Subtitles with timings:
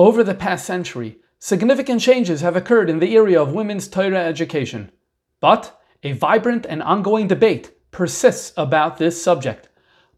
[0.00, 4.90] Over the past century, significant changes have occurred in the area of women's Torah education.
[5.40, 9.68] But a vibrant and ongoing debate persists about this subject.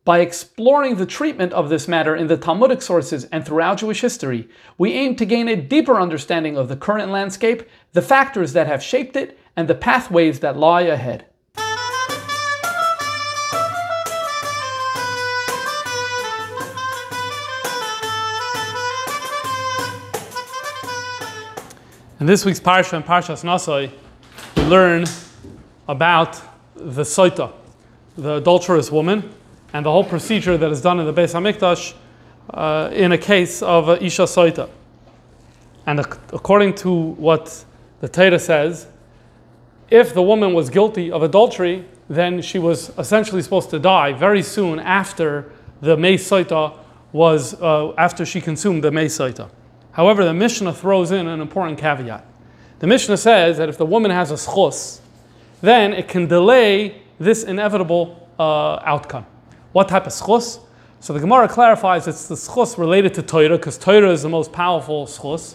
[0.04, 4.48] By exploring the treatment of this matter in the Talmudic sources and throughout Jewish history,
[4.79, 8.84] we aim to gain a deeper understanding of the current landscape, the factors that have
[8.84, 11.27] shaped it, and the pathways that lie ahead.
[22.20, 23.91] In this week's Parsha and Parshas Nasai,
[24.57, 25.05] we learn
[25.88, 26.41] about
[26.77, 27.52] the Soita,
[28.16, 29.34] the adulterous woman,
[29.73, 31.95] and the whole procedure that is done in the Beis Hamikdash
[32.55, 34.71] uh, in a case of uh, Isha Soita.
[35.87, 37.65] And ac- according to what
[38.01, 38.87] the Torah says,
[39.92, 44.43] if the woman was guilty of adultery, then she was essentially supposed to die very
[44.43, 46.79] soon after the Mei Soita
[47.12, 49.51] was, uh, after she consumed the Mei Soita.
[49.90, 52.24] However, the Mishnah throws in an important caveat.
[52.79, 55.01] The Mishnah says that if the woman has a schos,
[55.60, 59.26] then it can delay this inevitable uh, outcome.
[59.73, 60.59] What type of schos?
[61.01, 64.53] So the Gemara clarifies it's the schos related to Torah, because Torah is the most
[64.53, 65.54] powerful schos.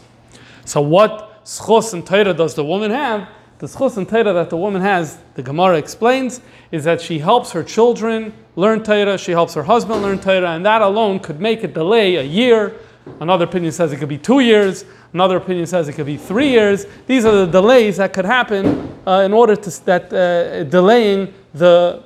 [0.63, 3.30] So what schos and Torah does the woman have?
[3.59, 6.41] The schos and Torah that the woman has, the Gemara explains,
[6.72, 10.66] is that she helps her children learn Torah, she helps her husband learn Torah, and
[10.66, 12.75] that alone could make a delay a year,
[13.19, 14.86] Another opinion says it could be two years.
[15.14, 16.86] Another opinion says it could be three years.
[17.08, 22.03] These are the delays that could happen uh, in order to that uh, delaying the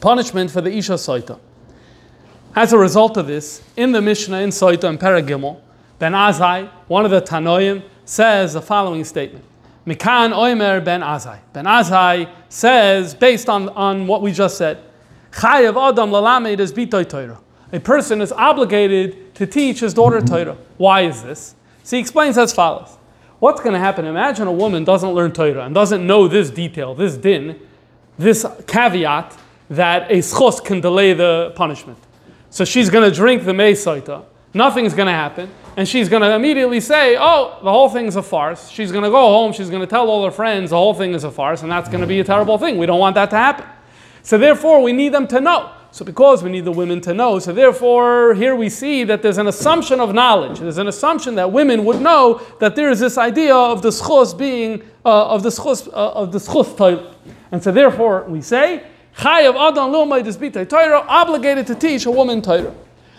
[0.00, 1.38] punishment for the Isha Saita.
[2.56, 5.60] As a result of this, in the Mishnah in Saita and Paragimel,
[5.98, 9.44] Ben Azai, one of the Tanoim, says the following statement.
[9.86, 11.40] Mikan Oimer Ben Azai.
[11.52, 14.82] Ben Azai says, based on, on what we just said,
[15.32, 17.40] Chayav Adam Lalamed is Bitoy Torah
[17.74, 20.56] a person is obligated to teach his daughter Torah.
[20.76, 21.56] Why is this?
[21.82, 22.96] So he explains as follows.
[23.40, 24.04] What's going to happen?
[24.04, 27.60] Imagine a woman doesn't learn Torah and doesn't know this detail, this din,
[28.16, 29.36] this caveat
[29.70, 31.98] that a schos can delay the punishment.
[32.48, 34.24] So she's going to drink the meisaita.
[34.54, 35.50] Nothing's going to happen.
[35.76, 38.68] And she's going to immediately say, oh, the whole thing's a farce.
[38.68, 39.52] She's going to go home.
[39.52, 41.62] She's going to tell all her friends the whole thing is a farce.
[41.62, 42.78] And that's going to be a terrible thing.
[42.78, 43.66] We don't want that to happen.
[44.22, 45.72] So therefore, we need them to know.
[45.94, 49.38] So because we need the women to know, so therefore here we see that there's
[49.38, 50.58] an assumption of knowledge.
[50.58, 54.36] There's an assumption that women would know that there is this idea of the schos
[54.36, 57.14] being uh, of the schos uh, of the schos type.
[57.52, 58.84] And so therefore we say
[59.18, 62.74] chayav adam lo Torah obligated to teach a woman Torah.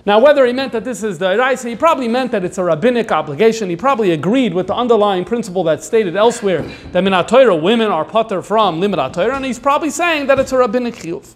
[0.06, 2.64] Now, whether he meant that this is the Raisa, he probably meant that it's a
[2.64, 3.72] rabbinic obligation.
[3.72, 6.62] He probably agreed with the underlying principle that's stated elsewhere
[6.92, 10.58] that minat Torah, women are putter from Torah, and he's probably saying that it's a
[10.58, 11.34] rabbinic chiyuv.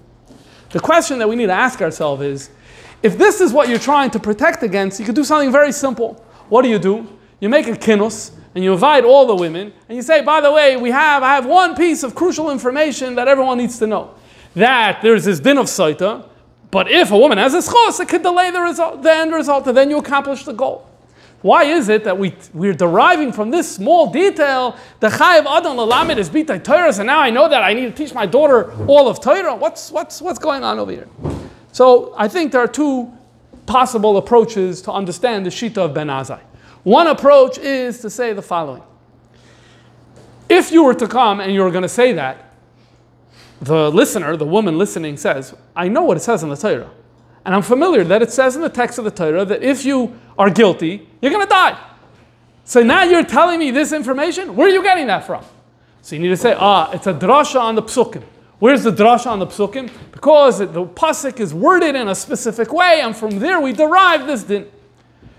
[0.69, 2.51] The question that we need to ask ourselves is
[3.01, 6.23] if this is what you're trying to protect against, you could do something very simple.
[6.49, 7.07] What do you do?
[7.39, 10.51] You make a kinus and you invite all the women and you say, by the
[10.51, 14.13] way, we have, I have one piece of crucial information that everyone needs to know.
[14.53, 16.27] That there's this din of saita,
[16.71, 19.67] but if a woman has a schos, it could delay the result, the end result,
[19.67, 20.87] and then you accomplish the goal.
[21.41, 26.17] Why is it that we, we're deriving from this small detail the chayiv adam lalamid
[26.17, 29.07] is bitay Torah, and now I know that I need to teach my daughter all
[29.07, 29.55] of Torah?
[29.55, 31.07] What's, what's, what's going on over here?
[31.71, 33.11] So I think there are two
[33.65, 36.41] possible approaches to understand the Shita of Ben Azai.
[36.83, 38.83] One approach is to say the following.
[40.49, 42.48] If you were to come and you were going to say that,
[43.61, 46.89] the listener, the woman listening, says, I know what it says in the Torah.
[47.45, 50.17] And I'm familiar that it says in the text of the Torah that if you
[50.37, 51.79] are guilty, you're going to die.
[52.63, 54.55] So now you're telling me this information?
[54.55, 55.43] Where are you getting that from?
[56.01, 58.23] So you need to say, ah, it's a drasha on the psukim.
[58.59, 59.89] Where's the drasha on the psukim?
[60.11, 64.43] Because the pasuk is worded in a specific way, and from there we derive this
[64.43, 64.67] din.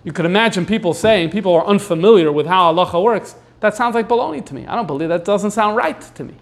[0.04, 3.36] You could imagine people saying, people are unfamiliar with how halacha works.
[3.60, 4.66] That sounds like baloney to me.
[4.66, 6.34] I don't believe that doesn't sound right to me.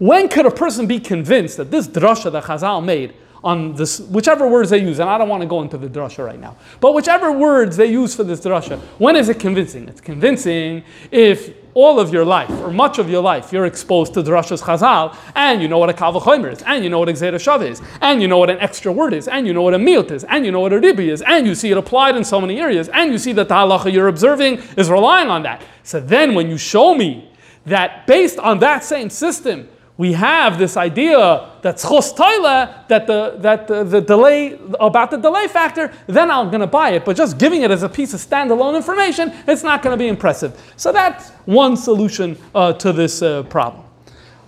[0.00, 3.12] When could a person be convinced that this drasha that Chazal made
[3.44, 6.24] on this, whichever words they use, and I don't want to go into the drasha
[6.24, 9.88] right now, but whichever words they use for this drasha, when is it convincing?
[9.88, 14.22] It's convincing if all of your life, or much of your life, you're exposed to
[14.22, 17.62] drashas chazal, and you know what a kavachomer is, and you know what a shav
[17.62, 20.10] is, and you know what an extra word is, and you know what a miut
[20.10, 22.40] is, and you know what a ribi is, and you see it applied in so
[22.40, 25.60] many areas, and you see that the halacha you're observing is relying on that.
[25.82, 27.30] So then when you show me
[27.66, 29.68] that based on that same system,
[30.00, 35.46] we have this idea that schos that the that the, the, delay about the delay
[35.46, 37.04] factor, then I'm going to buy it.
[37.04, 40.08] But just giving it as a piece of standalone information, it's not going to be
[40.08, 40.58] impressive.
[40.78, 43.84] So that's one solution uh, to this uh, problem.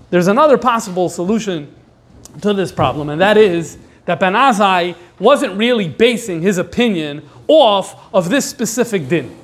[0.08, 1.70] there's another possible solution
[2.40, 3.76] to this problem, and that is
[4.06, 9.36] that Ben Azai wasn't really basing his opinion off of this specific din.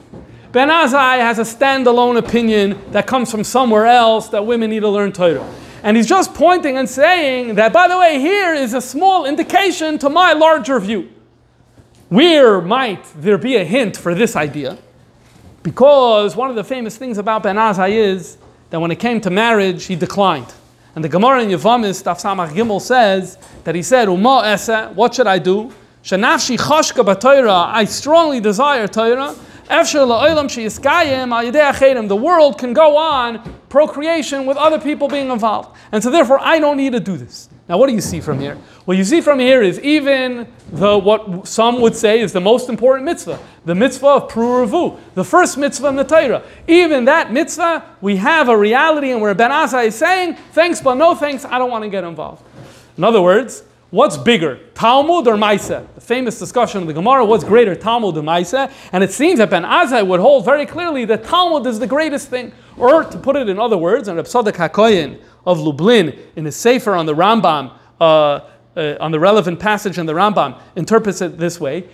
[0.53, 4.89] Ben Azai has a standalone opinion that comes from somewhere else that women need to
[4.89, 5.47] learn Torah.
[5.83, 9.99] And he's just pointing and saying that, by the way, here is a small indication
[9.99, 11.09] to my larger view.
[12.09, 14.79] Where might there be a hint for this idea?
[15.63, 18.39] Because one of the famous things about Ben Azai is
[18.71, 20.53] that when it came to marriage, he declined.
[20.95, 25.15] And the Gemara in Yevamis, Taf Samach Gimel says that he said, Uma esa, what
[25.15, 25.73] should I do?
[26.03, 29.35] Shanafshi chashka I strongly desire Torah.
[32.09, 35.77] The world can go on procreation with other people being involved.
[35.93, 37.49] And so therefore, I don't need to do this.
[37.69, 38.57] Now, what do you see from here?
[38.87, 42.71] What you see from here is even the what some would say is the most
[42.71, 46.43] important mitzvah, the mitzvah of Pru the first mitzvah in the Torah.
[46.67, 50.95] Even that mitzvah, we have a reality, and where Ben Azai is saying, thanks, but
[50.95, 52.43] no thanks, I don't want to get involved.
[52.97, 55.87] In other words, what's bigger, Talmud or Maisa?
[55.95, 58.71] The famous discussion of the Gemara, what's greater, Talmud or Maisa?
[58.93, 62.29] And it seems that Ben Azai would hold very clearly that Talmud is the greatest
[62.29, 62.53] thing.
[62.77, 66.57] Or to put it in other words, and Reb Tzadok HaKoyen of Lublin in his
[66.57, 68.41] Sefer on the Rambam, uh,
[68.77, 71.89] uh, on the relevant passage in the Rambam, interprets it this way.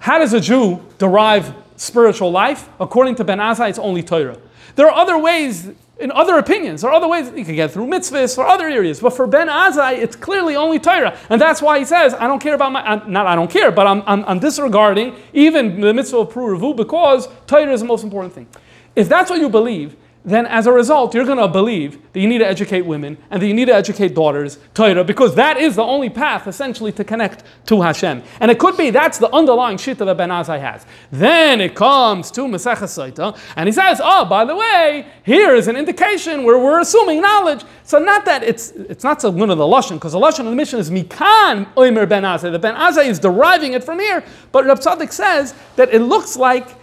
[0.00, 2.68] How does a Jew derive spiritual life?
[2.78, 4.38] According to Ben Azai, it's only Torah.
[4.76, 8.38] There are other ways, in other opinions, are other ways you can get through mitzvahs
[8.38, 9.00] or other areas.
[9.00, 11.18] But for Ben Azai, it's clearly only Torah.
[11.28, 13.86] And that's why he says, I don't care about my, not I don't care, but
[13.86, 18.32] I'm, I'm, I'm disregarding even the mitzvah of Pru because Torah is the most important
[18.32, 18.46] thing.
[18.94, 19.96] If that's what you believe,
[20.28, 23.40] then as a result, you're going to believe that you need to educate women and
[23.40, 27.04] that you need to educate daughters, Torah, because that is the only path essentially to
[27.04, 28.22] connect to Hashem.
[28.40, 30.86] And it could be that's the underlying shita that Ben Azai has.
[31.10, 35.68] Then it comes to Masechah Saita, and he says, oh, by the way, here is
[35.68, 37.64] an indication where we're assuming knowledge.
[37.84, 40.46] So not that it's it's not so one of the Lashon, because the Lashon of
[40.46, 42.52] the mission is Mikan Oimer Ben Azai.
[42.52, 46.36] The Ben Azai is deriving it from here, but Rab Tzadok says that it looks
[46.36, 46.77] like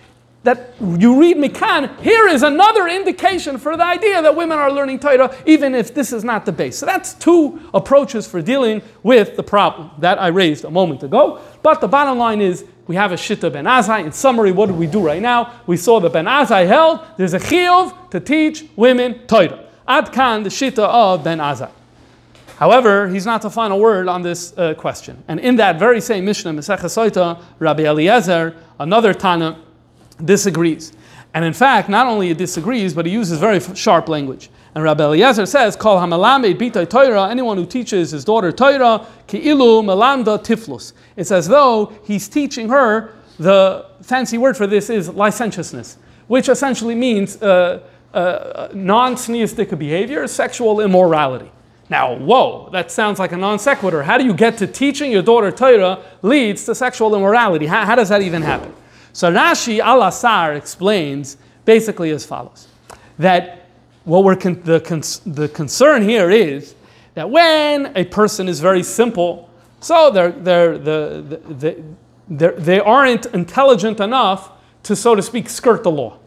[0.45, 5.00] that you read Mikan, here is another indication for the idea that women are learning
[5.00, 6.77] Torah, even if this is not the base.
[6.77, 11.42] So that's two approaches for dealing with the problem that I raised a moment ago.
[11.63, 14.06] But the bottom line is we have a Shitta Ben Azai.
[14.06, 15.62] In summary, what did we do right now?
[15.65, 19.65] We saw that Ben Azai held there's a chiyuv to teach women Torah.
[19.88, 21.71] Ad Kan, the Shitta of Ben Azai.
[22.57, 25.24] However, he's not the final word on this uh, question.
[25.27, 29.59] And in that very same Mishnah, Masechah Soita, Rabbi Eliezer, another Tana,
[30.24, 30.94] disagrees.
[31.34, 34.50] And in fact, not only he disagrees, but he uses very sharp language.
[34.74, 39.84] And Rabbi Eliezer says, "Call hamalamed bitay Torah." Anyone who teaches his daughter Torah, ki'ilu
[39.84, 40.94] melanda tiflus.
[41.16, 43.14] It's as though he's teaching her.
[43.38, 45.98] The fancy word for this is licentiousness,
[46.28, 47.82] which essentially means uh,
[48.14, 51.52] uh, non-tzniistic behavior, sexual immorality.
[51.90, 54.04] Now, whoa, that sounds like a non sequitur.
[54.04, 57.66] How do you get to teaching your daughter Torah leads to sexual immorality?
[57.66, 58.74] How, how does that even happen?
[59.16, 62.68] So Rashi al Asar explains basically as follows
[63.18, 63.70] that
[64.04, 64.80] what we're con- the,
[65.26, 66.76] the concern here is
[67.14, 71.84] that when a person is very simple, so they're, they're, the, the,
[72.28, 74.52] they're, they aren't intelligent enough
[74.84, 76.20] to, so to speak, skirt the law.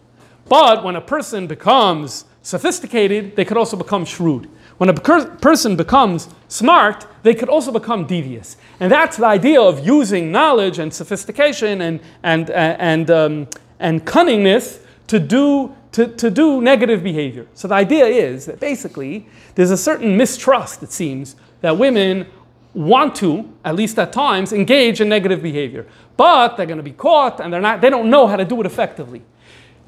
[0.48, 4.48] But when a person becomes sophisticated, they could also become shrewd.
[4.78, 8.56] When a person becomes smart, they could also become devious.
[8.78, 13.48] And that's the idea of using knowledge and sophistication and, and, and, um,
[13.80, 17.46] and cunningness to do, to, to do negative behavior.
[17.54, 22.26] So the idea is that basically there's a certain mistrust, it seems, that women
[22.72, 25.86] want to, at least at times, engage in negative behavior.
[26.16, 28.60] But they're going to be caught and they're not, they don't know how to do
[28.60, 29.22] it effectively.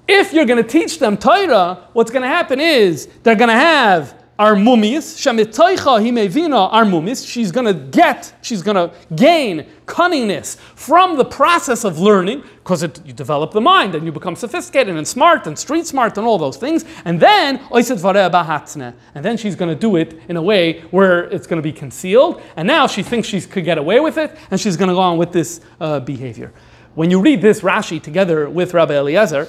[0.09, 3.55] If you're going to teach them Torah, what's going to happen is they're going to
[3.55, 11.19] have armumis, shemitoicha himevina armumis, she's going to get, she's going to gain cunningness from
[11.19, 15.47] the process of learning, because you develop the mind and you become sophisticated and smart
[15.47, 16.87] and street smart and all those things.
[17.05, 21.63] And then, and then she's going to do it in a way where it's going
[21.63, 22.41] to be concealed.
[22.57, 25.01] And now she thinks she could get away with it, and she's going to go
[25.01, 26.53] on with this uh, behavior.
[26.95, 29.49] When you read this Rashi together with Rabbi Eliezer,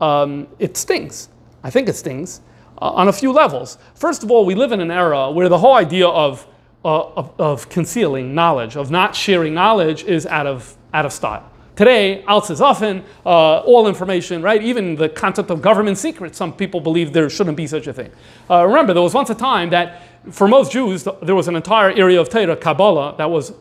[0.00, 1.28] um, it stings.
[1.62, 2.40] I think it stings
[2.80, 3.78] uh, on a few levels.
[3.94, 6.46] First of all, we live in an era where the whole idea of,
[6.84, 11.50] uh, of, of, concealing knowledge, of not sharing knowledge, is out of, out of style.
[11.76, 14.62] Today, als is often uh, all information, right?
[14.62, 18.10] Even the concept of government secrets, some people believe there shouldn't be such a thing.
[18.50, 21.90] Uh, remember, there was once a time that for most Jews, there was an entire
[21.92, 23.54] area of Torah, Kabbalah, that was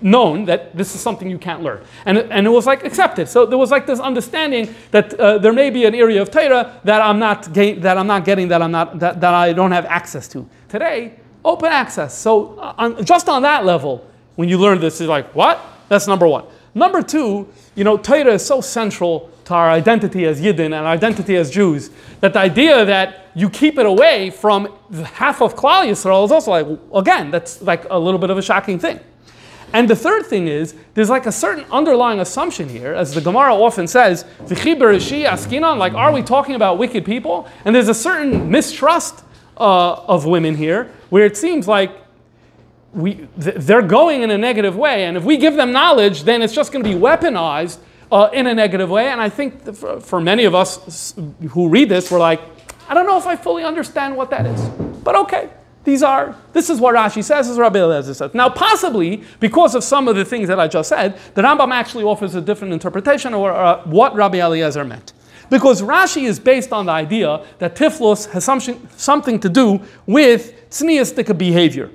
[0.00, 1.84] known that this is something you can't learn.
[2.06, 3.28] And, and it was like accepted.
[3.28, 6.80] So there was like this understanding that uh, there may be an area of Torah
[6.84, 9.72] that I'm not, ga- that I'm not getting, that, I'm not, that, that I don't
[9.72, 10.48] have access to.
[10.68, 11.14] Today,
[11.44, 12.16] open access.
[12.16, 15.60] So uh, on, just on that level, when you learn this, you're like, what?
[15.88, 16.44] That's number one.
[16.74, 20.86] Number two, you know, Torah is so central to our identity as Yidden and our
[20.86, 24.72] identity as Jews that the idea that you keep it away from
[25.04, 28.42] half of Klal Yisrael is also like, again, that's like a little bit of a
[28.42, 28.98] shocking thing.
[29.74, 33.54] And the third thing is, there's like a certain underlying assumption here, as the Gemara
[33.54, 34.24] often says,
[35.78, 37.48] like, are we talking about wicked people?
[37.64, 39.24] And there's a certain mistrust
[39.56, 41.90] uh, of women here, where it seems like
[42.92, 46.54] we, they're going in a negative way, and if we give them knowledge, then it's
[46.54, 47.78] just going to be weaponized
[48.12, 49.08] uh, in a negative way.
[49.08, 51.14] And I think for, for many of us
[51.50, 52.40] who read this, we're like,
[52.88, 54.60] I don't know if I fully understand what that is,
[55.02, 55.50] but okay.
[55.84, 58.34] These are, this is what Rashi says, as Rabbi Eliezer says.
[58.34, 62.04] Now, possibly, because of some of the things that I just said, the Rambam actually
[62.04, 65.12] offers a different interpretation of uh, what Rabbi Eliezer meant.
[65.50, 70.70] Because Rashi is based on the idea that Tiflos has something, something to do with
[70.70, 71.90] tzniistic behavior.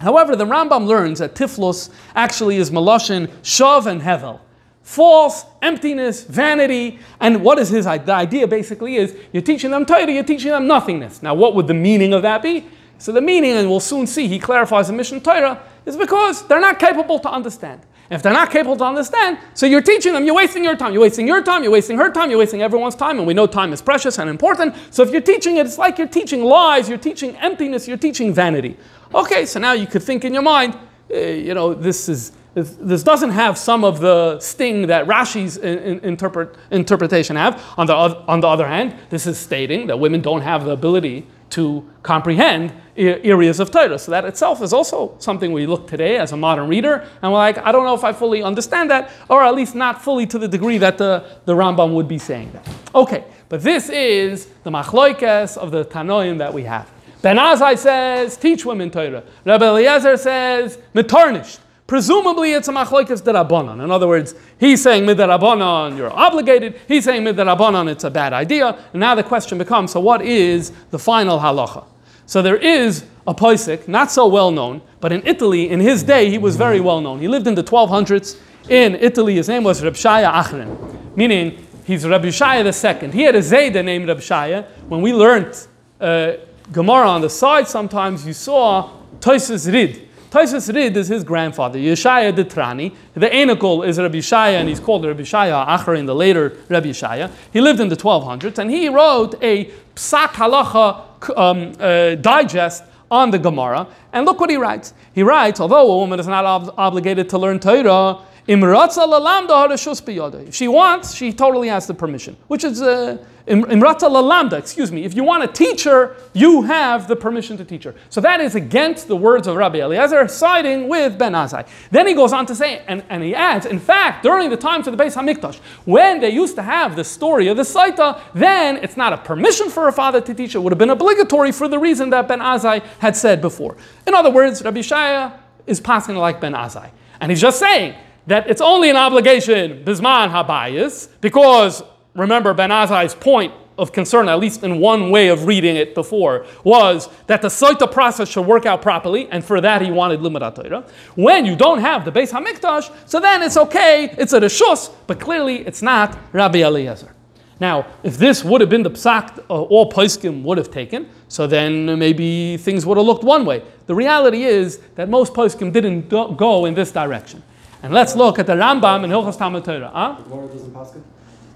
[0.00, 4.40] However, the Rambam learns that Tiflos actually is Maloshin, Shav, and Hevel
[4.82, 6.98] false, emptiness, vanity.
[7.20, 10.66] And what is his the idea basically is you're teaching them Torah, you're teaching them
[10.66, 11.22] nothingness.
[11.22, 12.66] Now, what would the meaning of that be?
[13.00, 16.60] So the meaning, and we'll soon see, he clarifies in Mishnah Torah, is because they're
[16.60, 17.80] not capable to understand.
[18.10, 20.92] If they're not capable to understand, so you're teaching them, you're wasting your time.
[20.92, 23.46] You're wasting your time, you're wasting her time, you're wasting everyone's time, and we know
[23.46, 24.74] time is precious and important.
[24.90, 28.34] So if you're teaching it, it's like you're teaching lies, you're teaching emptiness, you're teaching
[28.34, 28.76] vanity.
[29.14, 30.76] Okay, so now you could think in your mind,
[31.10, 35.78] uh, you know, this is this doesn't have some of the sting that Rashi's in,
[35.78, 37.62] in, interpret, interpretation have.
[37.78, 41.26] On the, on the other hand, this is stating that women don't have the ability
[41.50, 43.98] to comprehend areas of Torah.
[43.98, 47.38] So that itself is also something we look today as a modern reader, and we're
[47.38, 50.38] like, I don't know if I fully understand that, or at least not fully to
[50.38, 52.68] the degree that the, the Rambam would be saying that.
[52.94, 56.90] Okay, but this is the machloikes of the Tanoim that we have.
[57.22, 59.22] Ben Azai says, teach women Torah.
[59.44, 61.58] Rabbi Eliezer says, metarnished.
[61.90, 63.82] Presumably, it's a machlokes derabanan.
[63.82, 66.78] In other words, he's saying midarabanan, you're obligated.
[66.86, 68.78] He's saying midarabanan, it's a bad idea.
[68.92, 71.84] And now the question becomes: so what is the final halacha?
[72.26, 76.30] So there is a Poisik, not so well known, but in Italy, in his day,
[76.30, 77.18] he was very well known.
[77.18, 78.38] He lived in the 1200s.
[78.68, 82.62] In Italy, his name was Reb Shaya Achrin, meaning he's Reb Shaya
[83.02, 83.10] II.
[83.10, 84.64] He had a Zayda named Reb Shaya.
[84.86, 85.66] When we learned
[86.00, 86.34] uh,
[86.70, 90.06] Gemara on the side, sometimes you saw Toises Rid.
[90.30, 92.94] Taisus Rid is his grandfather, Yeshaya de Trani.
[93.14, 96.90] The Anakel is Rabbi Shaya, and he's called Rabbi Shaya Acher in the later Rabbi
[96.90, 97.30] Shaya.
[97.52, 99.64] He lived in the 1200s, and he wrote a
[99.96, 103.88] Psak Halacha um, uh, digest on the Gemara.
[104.12, 104.94] And look what he writes.
[105.12, 111.14] He writes, although a woman is not ob- obligated to learn Torah, if she wants,
[111.14, 113.18] she totally has the permission, which is uh,
[113.50, 115.04] Imrata Lalanda, excuse me.
[115.04, 117.94] If you want to teach her, you have the permission to teach her.
[118.08, 121.66] So that is against the words of Rabbi Eliezer, siding with Ben Azai.
[121.90, 124.86] Then he goes on to say, and, and he adds, in fact, during the times
[124.86, 128.76] of the Beis Hamikdash, when they used to have the story of the Saita, then
[128.76, 131.66] it's not a permission for a father to teach, it would have been obligatory for
[131.66, 133.76] the reason that Ben Azai had said before.
[134.06, 135.32] In other words, Rabbi Shaya
[135.66, 136.90] is passing like Ben Azai.
[137.20, 137.96] And he's just saying
[138.28, 141.82] that it's only an obligation, Bisman Habayis, because
[142.20, 146.44] remember Ben Azai's point of concern, at least in one way of reading it before,
[146.64, 150.54] was that the Saita process should work out properly, and for that he wanted Limud
[150.54, 150.84] Torah.
[151.14, 155.18] When you don't have the base Hamikdash, so then it's okay, it's a Rishus, but
[155.18, 157.14] clearly it's not Rabbi Eliezer.
[157.58, 161.46] Now, if this would have been the psak uh, all poskim would have taken, so
[161.46, 163.62] then maybe things would have looked one way.
[163.86, 167.42] The reality is that most poskim didn't go in this direction.
[167.82, 169.90] And let's look at the Rambam in Hilchas Talmud Torah.
[169.92, 170.16] Huh?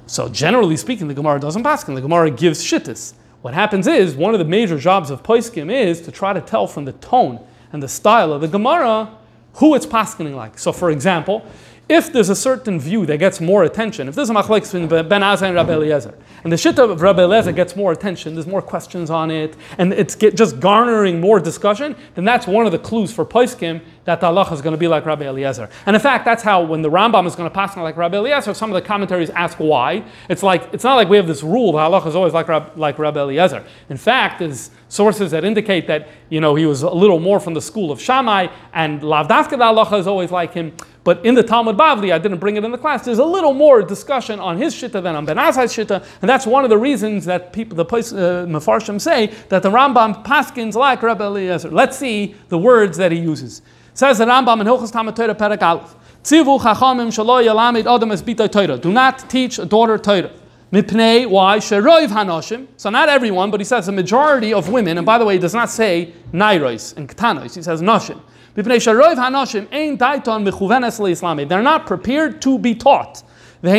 [0.06, 1.94] So generally speaking, the Gemara doesn't paskin.
[1.94, 3.14] The Gemara gives shittis.
[3.42, 6.66] What happens is one of the major jobs of poiskim is to try to tell
[6.66, 9.11] from the tone and the style of the Gemara
[9.54, 10.58] who it's paskening like.
[10.58, 11.44] So, for example,
[11.88, 15.20] if there's a certain view that gets more attention, if there's a machlek between Ben
[15.20, 18.62] Azai and Rabbi Eliezer, and the shitta of Rabbi Eliezer gets more attention, there's more
[18.62, 22.78] questions on it, and it's get, just garnering more discussion, then that's one of the
[22.78, 25.68] clues for Poiskim that the Allah is going to be like Rabbi Eliezer.
[25.87, 28.54] And in fact, that's how when the Rambam is going to pass like Rabbi Eliezer,
[28.54, 30.04] some of the commentaries ask why.
[30.28, 32.99] It's like it's not like we have this rule that Allah is always like, like
[32.99, 33.64] Rabbi Eliezer.
[33.88, 37.54] In fact, there's sources that indicate that you know he was a little more from
[37.54, 40.73] the school of Shammai, and Lavdafka Allah is always like him.
[41.04, 43.52] But in the Talmud Bavli, I didn't bring it in the class, there's a little
[43.52, 46.78] more discussion on his shitta than on Ben Azai's shitta, and that's one of the
[46.78, 51.70] reasons that people, the place, uh, Mefarshim say that the Rambam paskins like Rabbi Eliezer.
[51.70, 53.61] Let's see the words that he uses.
[53.96, 55.94] Says the Rambam in Hilchos Talmud Torah Perek Aleph.
[56.24, 58.76] Tzivu chachamim shalo yalamid adam es bitay Torah.
[58.76, 60.32] Do not teach a daughter Torah.
[60.72, 61.58] Mipnei, why?
[61.58, 62.66] Sheroiv hanoshim.
[62.76, 65.38] So not everyone, but he says the majority of women, and by the way, he
[65.38, 68.20] does not say nairos and ketanos, he says noshim.
[68.56, 71.48] Mipnei sheroiv hanoshim ein daiton mechuvenes le'islami.
[71.48, 73.22] They're not prepared to be taught.
[73.62, 73.72] And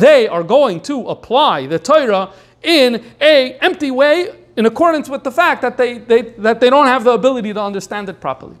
[0.00, 2.30] they are going to apply the Torah
[2.62, 6.86] in a empty way in accordance with the fact that they, they, that they don't
[6.86, 8.56] have the ability to understand it properly.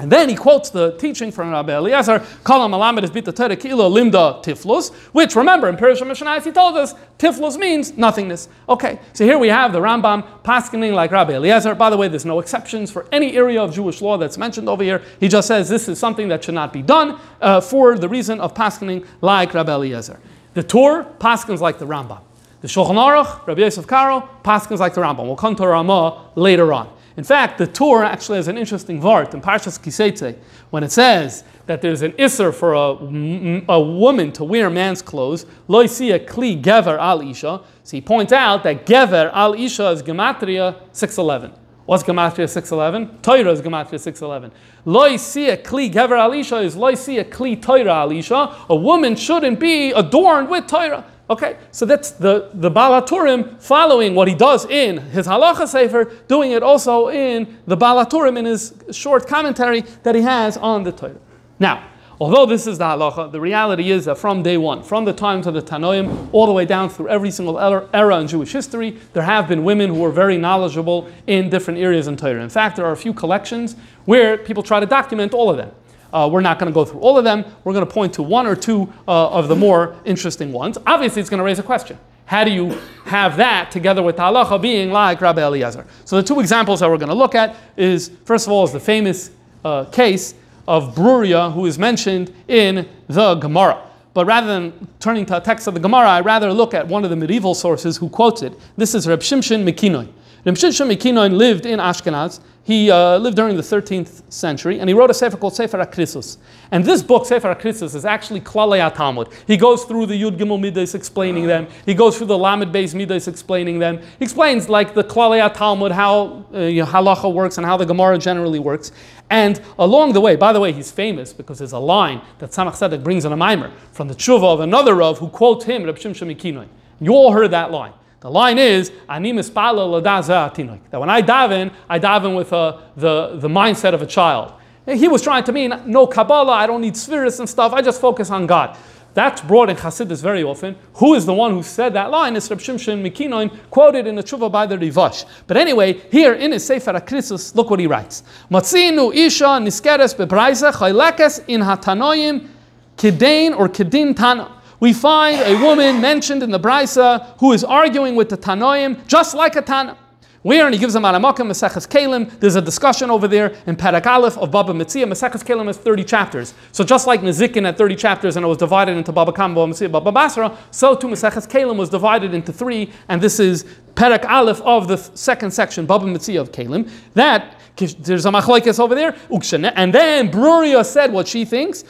[0.00, 4.42] And then he quotes the teaching from Rabbi Eliezer, Kalam Alamed is bita kilo limda
[4.42, 8.48] tiflus, which remember in Pirush Mishnah he told us tiflus means nothingness.
[8.68, 11.76] Okay, so here we have the Rambam paskening like Rabbi Eliezer.
[11.76, 14.82] By the way, there's no exceptions for any area of Jewish law that's mentioned over
[14.82, 15.00] here.
[15.20, 18.40] He just says this is something that should not be done uh, for the reason
[18.40, 20.18] of paskening like Rabbi Eliezer.
[20.54, 22.20] The Tur paskens like the Rambam.
[22.64, 25.26] The Shulchan Aruch, Rabbi Yosef Karo, paskens like the Rambam.
[25.26, 26.90] We'll come to Ramah later on.
[27.18, 30.38] In fact, the Tur actually has an interesting vart in Parshas Kiseitze
[30.70, 35.44] when it says that there's an isser for a, a woman to wear man's clothes,
[35.68, 37.60] lo kli gever al isha.
[37.82, 41.52] So he points out that gever al isha is gematria 611.
[41.84, 43.18] What's gematria 611?
[43.20, 44.50] Torah is gematria 611.
[44.86, 48.56] Lo a kli gever al isha is lo a kli Torah al isha.
[48.70, 51.04] A woman shouldn't be adorned with Torah.
[51.30, 56.52] Okay, so that's the, the Balaturim following what he does in his Halacha Sefer, doing
[56.52, 61.16] it also in the Balaturim in his short commentary that he has on the Torah.
[61.58, 61.88] Now,
[62.20, 65.46] although this is the Halacha, the reality is that from day one, from the times
[65.46, 69.22] of the Tanoim, all the way down through every single era in Jewish history, there
[69.22, 72.42] have been women who were very knowledgeable in different areas in Torah.
[72.42, 75.70] In fact, there are a few collections where people try to document all of them.
[76.14, 77.44] Uh, we're not going to go through all of them.
[77.64, 80.78] We're going to point to one or two uh, of the more interesting ones.
[80.86, 81.98] Obviously, it's going to raise a question.
[82.26, 82.70] How do you
[83.04, 85.86] have that together with halacha being like Rabbi Eliezer?
[86.04, 88.72] So the two examples that we're going to look at is, first of all, is
[88.72, 89.32] the famous
[89.64, 90.34] uh, case
[90.66, 93.82] of Bruria, who is mentioned in the Gemara.
[94.14, 97.02] But rather than turning to a text of the Gemara, I rather look at one
[97.02, 98.52] of the medieval sources who quotes it.
[98.76, 100.08] This is Reb Shimshon Mikinoi.
[100.44, 104.94] Reb Shimshon Mikinoi lived in Ashkenaz, he uh, lived during the 13th century, and he
[104.94, 106.38] wrote a sefer called Sefer HaKrisus.
[106.70, 109.28] And this book, Sefer HaKrisus, is actually Klalei Talmud.
[109.46, 111.66] He goes through the Yud Gimel Midas explaining them.
[111.84, 113.98] He goes through the Lamed Beis Midas explaining them.
[114.18, 117.86] He explains, like the Klalei Talmud, how uh, you know, halacha works and how the
[117.86, 118.92] Gemara generally works.
[119.28, 122.72] And along the way, by the way, he's famous because there's a line that Tzemach
[122.72, 125.96] Tzedek brings in a mimer from the tshuva of another Rav who quotes him, Reb
[125.96, 126.68] Shimshon Mikinoi.
[127.00, 127.92] You all heard that line.
[128.24, 133.92] The line is, Ani that when I daven, I daven with uh, the, the mindset
[133.92, 134.54] of a child.
[134.86, 138.00] He was trying to mean, no Kabbalah, I don't need spirits and stuff, I just
[138.00, 138.78] focus on God.
[139.12, 140.74] That's brought in Hasidus very often.
[140.94, 142.34] Who is the one who said that line?
[142.34, 145.26] It's Reb Shimshon Mikinoin, quoted in the Tshuva by the Rivash.
[145.46, 148.22] But anyway, here in his Sefer HaKrisus, look what he writes.
[148.50, 152.48] Matzinu isha niskeres bebraisa chaylekes in hatanoim
[152.96, 154.50] kidain or kidin tana
[154.84, 159.34] we find a woman mentioned in the Brisa who is arguing with the Tanoim just
[159.34, 159.96] like a Tana.
[160.42, 162.38] Where, and he gives them Aramakam, Maseches Kalim.
[162.38, 165.06] There's a discussion over there in Parak Aleph of Baba Metzia.
[165.06, 166.52] Maseches Kalim has 30 chapters.
[166.72, 169.72] So just like Nezikin had 30 chapters and it was divided into Baba Kam, Baba
[169.72, 173.64] Metzia, Baba Basra, so too Maseches Kalim was divided into three, and this is
[173.94, 176.90] Parak Aleph of the second section, Baba Metzia of Kalim.
[177.14, 179.16] That there's a machlokes over there.
[179.30, 181.82] And then Bruria said what she thinks.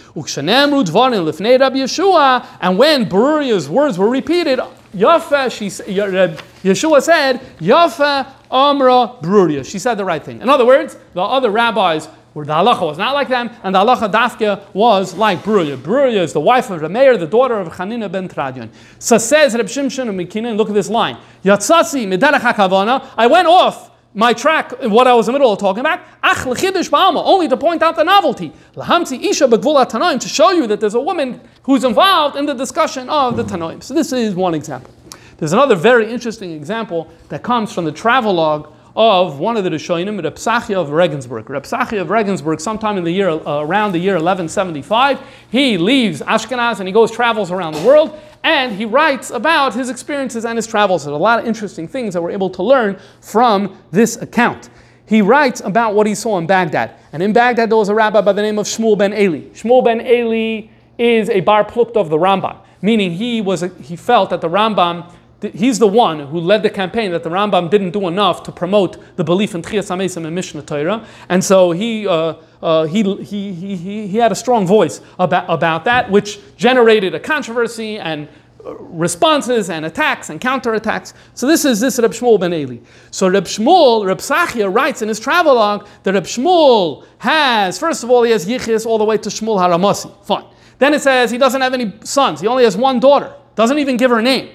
[1.75, 2.47] Yeshua.
[2.61, 4.61] And when Bruria's words were repeated,
[4.95, 9.64] Yafa, she, Yeshua said, Yafa Amra Bruria.
[9.64, 10.40] She said the right thing.
[10.40, 13.79] In other words, the other rabbis where the halacha was not like them, and the
[13.79, 15.77] halacha dafka was like Bruria.
[15.77, 18.68] Bruria is the wife of Rameir, the daughter of Chanina ben Tradion.
[18.99, 21.16] So says Reb Shimshon and Mekinin, look at this line.
[21.44, 25.81] Yatsasi miderech I went off my track, what I was in the middle of talking
[25.81, 28.53] about, ach only to point out the novelty.
[28.77, 33.09] Lahamzi isha tanoim, to show you that there's a woman who's involved in the discussion
[33.09, 33.83] of the tanoim.
[33.83, 34.92] So this is one example.
[35.38, 40.22] There's another very interesting example that comes from the travelogue of one of the Rishonim,
[40.22, 41.50] Reb Psachia of Regensburg.
[41.50, 46.20] Reb Psachia of Regensburg, sometime in the year, uh, around the year 1175, he leaves
[46.22, 50.57] Ashkenaz and he goes, travels around the world, and he writes about his experiences and
[50.57, 51.04] his travels.
[51.04, 54.70] There's a lot of interesting things that we're able to learn from this account.
[55.07, 56.92] He writes about what he saw in Baghdad.
[57.12, 59.48] And in Baghdad, there was a rabbi by the name of Shmuel ben Eli.
[59.52, 63.96] Shmuel ben Eli is a bar plucked of the Rambam, meaning he, was a, he
[63.96, 67.90] felt that the Rambam he's the one who led the campaign that the Rambam didn't
[67.90, 71.07] do enough to promote the belief in Tchias HaMesim and Mishnah Torah.
[71.29, 75.85] And so he, uh, uh, he, he, he, he had a strong voice about, about
[75.85, 78.29] that, which generated a controversy and
[78.64, 81.12] responses and attacks and counterattacks.
[81.35, 82.79] So this is this Reb Shmuel ben Eli.
[83.11, 88.11] So Reb Shmuel, Reb Sachia writes in his travelogue that Reb Shmuel has, first of
[88.11, 90.25] all, he has Yichis all the way to Shmuel Haramasi.
[90.25, 90.47] Fine.
[90.79, 92.40] Then it says he doesn't have any sons.
[92.40, 93.35] He only has one daughter.
[93.55, 94.51] Doesn't even give her a name.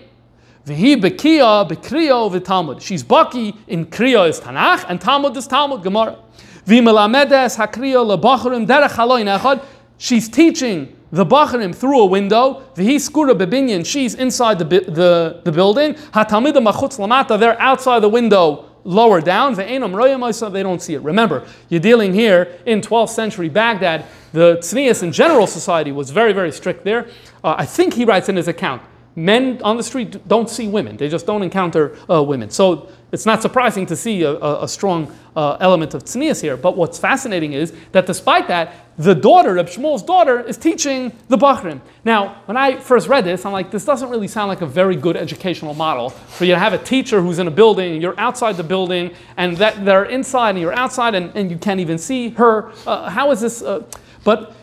[0.66, 2.82] V'hi bekiya bekriya v'talmud.
[2.82, 6.18] She's Baki in kriya is Tanakh and Talmud is Talmud Gemara.
[6.66, 9.64] V'melamedes hakriya lebachurim derech haloin echad.
[9.98, 12.64] She's teaching the Bacharim through a window.
[12.76, 13.86] V'hi skura bebinyan.
[13.86, 15.94] She's inside the, the, the building.
[15.94, 17.40] Hatamida machutz lamata.
[17.40, 19.56] They're outside the window lower down.
[19.56, 21.02] They don't see it.
[21.02, 24.06] Remember, you're dealing here in 12th century Baghdad.
[24.32, 27.08] The tznius in general society was very, very strict there.
[27.44, 28.82] Uh, I think he writes in his account
[29.16, 30.98] men on the street don't see women.
[30.98, 32.50] They just don't encounter uh, women.
[32.50, 36.56] So it's not surprising to see a, a, a strong uh, element of tznius here.
[36.56, 41.38] But what's fascinating is that despite that, the daughter, Reb Shmuel's daughter, is teaching the
[41.38, 41.82] Bachrim.
[42.04, 44.96] Now, when I first read this, I'm like, this doesn't really sound like a very
[44.96, 48.58] good educational model for you to have a teacher who's in a building, you're outside
[48.58, 52.30] the building, and that they're inside and you're outside, and, and you can't even see
[52.32, 52.72] her.
[52.86, 53.62] Uh, how is this?
[53.62, 53.84] Uh,
[54.24, 54.54] but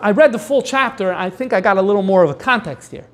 [0.00, 2.34] I read the full chapter, and I think I got a little more of a
[2.34, 3.06] context here.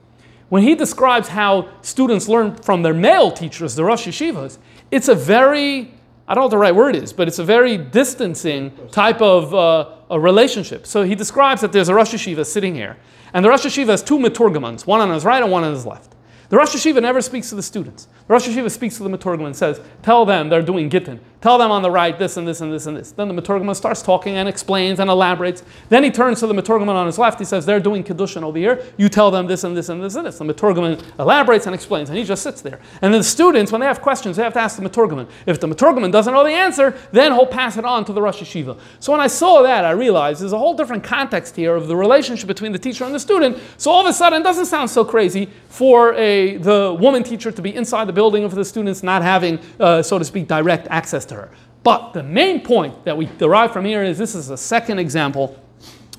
[0.50, 4.58] When he describes how students learn from their male teachers, the Rosh Yeshivas,
[4.90, 5.94] it's a very,
[6.26, 9.54] I don't know what the right word is, but it's a very distancing type of
[9.54, 10.86] uh, a relationship.
[10.88, 12.96] So he describes that there's a Rosh Yeshiva sitting here,
[13.32, 15.86] and the Rosh Yeshiva has two Meturgamans, one on his right and one on his
[15.86, 16.16] left.
[16.48, 18.08] The Rosh Yeshiva never speaks to the students.
[18.30, 21.18] Rosh Yeshiva speaks to the Meturgaman and says, tell them they're doing Gittin.
[21.40, 23.10] Tell them on the right this and this and this and this.
[23.10, 25.64] Then the Meturgaman starts talking and explains and elaborates.
[25.88, 27.40] Then he turns to the Meturgaman on his left.
[27.40, 28.84] He says, they're doing Kiddushin over here.
[28.98, 30.38] You tell them this and this and this and this.
[30.38, 32.78] The Meturgaman elaborates and explains, and he just sits there.
[33.02, 35.28] And then the students, when they have questions, they have to ask the Meturgaman.
[35.46, 38.42] If the Meturgaman doesn't know the answer, then he'll pass it on to the Rosh
[38.42, 38.78] Yeshiva.
[39.00, 41.96] So when I saw that, I realized there's a whole different context here of the
[41.96, 43.58] relationship between the teacher and the student.
[43.76, 47.50] So all of a sudden, it doesn't sound so crazy for a, the woman teacher
[47.50, 50.86] to be inside the building of the students not having, uh, so to speak, direct
[50.90, 51.50] access to her.
[51.82, 55.58] But the main point that we derive from here is this is a second example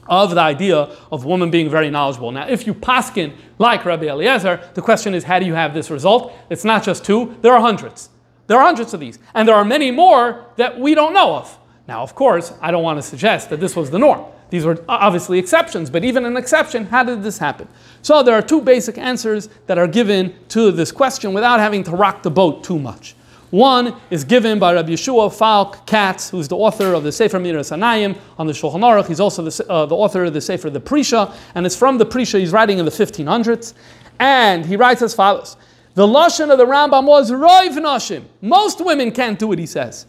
[0.08, 0.78] of the idea
[1.12, 2.32] of woman being very knowledgeable.
[2.32, 5.90] Now, if you paskin like Rabbi Eliezer, the question is, how do you have this
[5.92, 6.34] result?
[6.50, 8.10] It's not just two, there are hundreds.
[8.48, 9.20] There are hundreds of these.
[9.34, 11.58] And there are many more that we don't know of.
[11.88, 14.26] Now, of course, I don't want to suggest that this was the norm.
[14.52, 17.70] These were obviously exceptions, but even an exception, how did this happen?
[18.02, 21.92] So there are two basic answers that are given to this question without having to
[21.92, 23.16] rock the boat too much.
[23.50, 27.72] One is given by Rabbi Yeshua Falk Katz, who's the author of the Sefer Miras
[27.72, 29.08] Hanayim on the Shulchan Aruch.
[29.08, 32.06] He's also the, uh, the author of the Sefer The Prisha, and it's from the
[32.06, 33.74] Prisha he's writing in the 1500s.
[34.20, 35.56] And he writes as follows.
[35.96, 38.24] The Lashon of the Rambam was Roiv Nashim.
[38.42, 40.06] Most women can't do it, he says.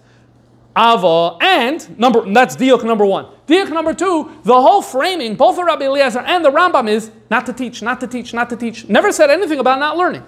[0.77, 3.27] Ava, and number that's diuk number one.
[3.47, 7.45] Diuk number two, the whole framing, both the Rabbi Eliezer and the Rambam is not
[7.47, 8.89] to teach, not to teach, not to teach.
[8.89, 10.25] Never said anything about not learning.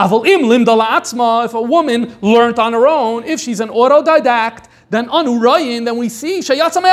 [0.00, 6.08] If a woman learned on her own, if she's an autodidact, then anurayin, then we
[6.08, 6.40] see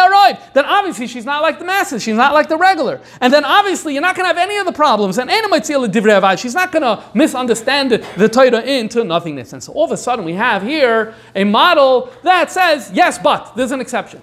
[0.06, 0.54] arrived.
[0.54, 3.00] Then obviously she's not like the masses, she's not like the regular.
[3.22, 5.18] And then obviously you're not going to have any of the problems.
[5.18, 5.30] And
[6.40, 9.54] she's not going to misunderstand the Torah into nothingness.
[9.54, 13.56] And so all of a sudden we have here a model that says, yes, but
[13.56, 14.22] there's an exception.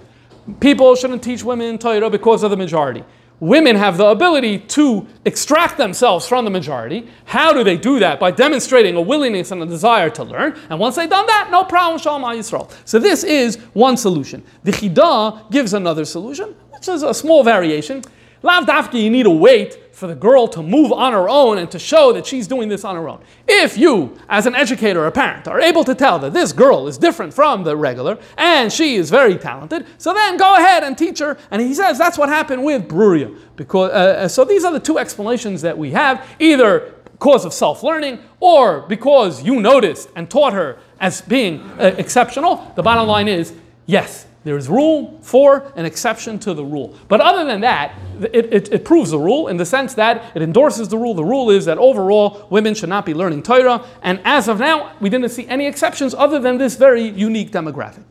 [0.61, 3.05] People shouldn't teach women Torah because of the majority
[3.43, 7.09] women have the ability to extract themselves from the majority.
[7.25, 8.21] How do they do that?
[8.21, 10.57] By demonstrating a willingness and a desire to learn.
[10.71, 12.71] And once they've done that, no problem, Shalom Yisrael.
[12.85, 14.45] So this is one solution.
[14.63, 18.05] The Chidah gives another solution, which is a small variation.
[18.45, 21.71] Lav dafki, you need to wait for the girl to move on her own and
[21.71, 23.21] to show that she's doing this on her own.
[23.47, 26.89] If you, as an educator or a parent, are able to tell that this girl
[26.89, 30.99] is different from the regular and she is very talented, so then go ahead and
[30.99, 31.39] teach her.
[31.53, 33.33] And he says that's what happened with Bruria.
[33.55, 37.53] Because, uh, uh so these are the two explanations that we have either because of
[37.53, 42.73] self learning or because you noticed and taught her as being uh, exceptional.
[42.75, 43.55] The bottom line is
[43.87, 46.97] yes, there is rule for an exception to the rule.
[47.09, 50.43] But other than that, it, it, it, proves the rule in the sense that it
[50.43, 51.15] endorses the rule.
[51.15, 53.85] The rule is that overall women should not be learning Torah.
[54.03, 58.05] And as of now, we didn't see any exceptions other than this very unique demographic.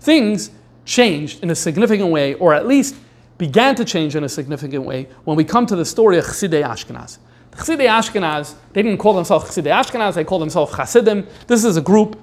[0.00, 0.50] Things
[0.84, 2.96] changed in a significant way, or at least
[3.38, 6.64] began to change in a significant way, when we come to the story of Chassidei
[6.64, 7.18] Ashkenaz.
[7.52, 11.26] The Chassidei Ashkenaz, they didn't call themselves Chassidei Ashkenaz, they called themselves Chassidim.
[11.46, 12.20] This is a group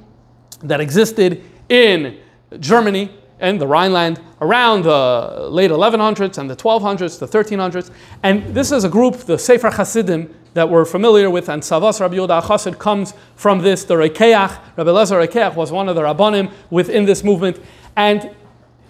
[0.63, 2.19] that existed in
[2.59, 7.91] Germany and the Rhineland around the late 1100s and the 1200s, the 1300s.
[8.23, 12.15] And this is a group, the Sefer Hasidim, that we're familiar with, and Savas Rabbi
[12.15, 13.83] Yehuda Chassid comes from this.
[13.85, 17.59] The Rekeach, Rabbi Lezer Rekeach was one of the Rabbanim within this movement.
[17.95, 18.29] And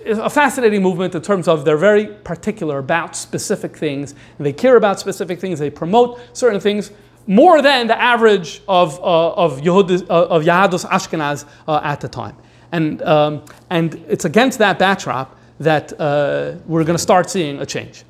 [0.02, 4.14] it's a fascinating movement in terms of they're very particular about specific things.
[4.38, 5.60] And they care about specific things.
[5.60, 6.92] They promote certain things.
[7.28, 12.10] more than the average of, uh, of, Yehud, uh, of Yahadus Ashkenaz uh, at the
[12.10, 12.36] time.
[12.74, 17.66] And, um, and it's against that backdrop that uh, we're going to start seeing a
[17.66, 18.04] change.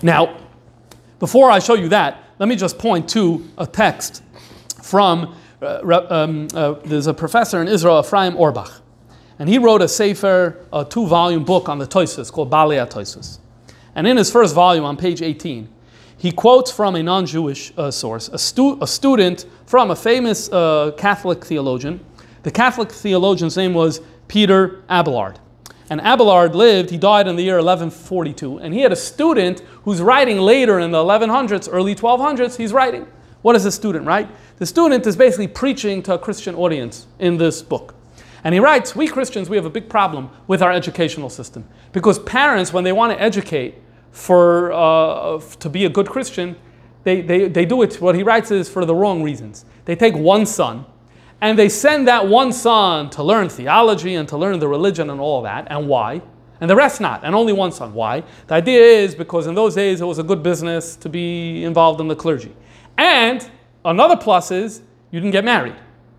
[0.00, 0.38] Now,
[1.18, 4.22] before I show you that, let me just point to a text
[4.82, 8.80] from, uh, um, uh, there's a professor in Israel, Ephraim Urbach,
[9.38, 13.38] and he wrote a sefer, a two-volume book on the Toisus called Balei Toisus.
[13.94, 15.68] And in his first volume, on page 18,
[16.16, 20.92] he quotes from a non-Jewish uh, source, a, stu- a, student from a famous uh,
[20.96, 21.98] Catholic theologian.
[22.42, 25.38] The Catholic theologian's name was Peter Abelard.
[25.90, 30.00] And Abelard lived, he died in the year 1142, and he had a student who's
[30.00, 33.06] writing later in the 1100s, early 1200s, he's writing.
[33.42, 34.28] What does the student write?
[34.58, 37.94] The student is basically preaching to a Christian audience in this book.
[38.44, 41.66] And he writes, We Christians, we have a big problem with our educational system.
[41.92, 43.74] Because parents, when they want to educate
[44.12, 46.56] for, uh, to be a good Christian,
[47.02, 49.64] they, they, they do it, what he writes is for the wrong reasons.
[49.86, 50.84] They take one son
[51.40, 55.20] and they send that one son to learn theology and to learn the religion and
[55.20, 55.66] all that.
[55.70, 56.22] And why?
[56.60, 57.94] And the rest not, and only one son.
[57.94, 58.22] Why?
[58.46, 62.00] The idea is because in those days it was a good business to be involved
[62.00, 62.54] in the clergy.
[62.98, 63.48] And
[63.84, 65.74] another plus is you didn't get married,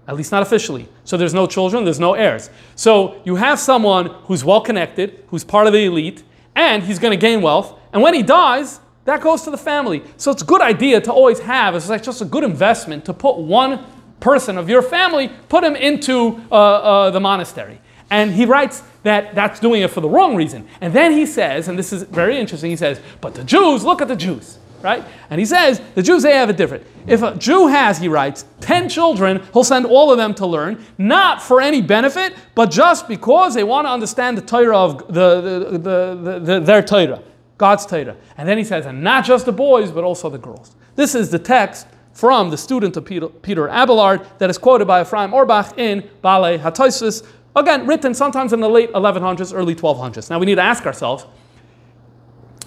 [0.07, 0.89] at least not officially.
[1.03, 2.49] So there's no children, there's no heirs.
[2.75, 6.23] So you have someone who's well connected, who's part of the elite,
[6.55, 7.77] and he's going to gain wealth.
[7.93, 10.03] And when he dies, that goes to the family.
[10.17, 13.13] So it's a good idea to always have, it's like just a good investment to
[13.13, 13.85] put one
[14.21, 17.81] person of your family, put him into uh, uh, the monastery.
[18.09, 20.67] And he writes that that's doing it for the wrong reason.
[20.79, 24.01] And then he says, and this is very interesting, he says, but the Jews, look
[24.01, 25.03] at the Jews, right?
[25.29, 26.85] And he says, the Jews, they have it different.
[27.07, 30.83] If a Jew has, he writes, 10 children, he'll send all of them to learn,
[30.97, 35.41] not for any benefit, but just because they want to understand the Torah of the,
[35.71, 37.23] the, the, the their Torah,
[37.57, 38.17] God's Torah.
[38.37, 40.75] And then he says, and not just the boys, but also the girls.
[40.95, 45.01] This is the text from the student of Peter, Peter Abelard that is quoted by
[45.01, 50.29] Ephraim Urbach in Balei Hatoisis, again, written sometimes in the late 1100s, early 1200s.
[50.29, 51.25] Now we need to ask ourselves,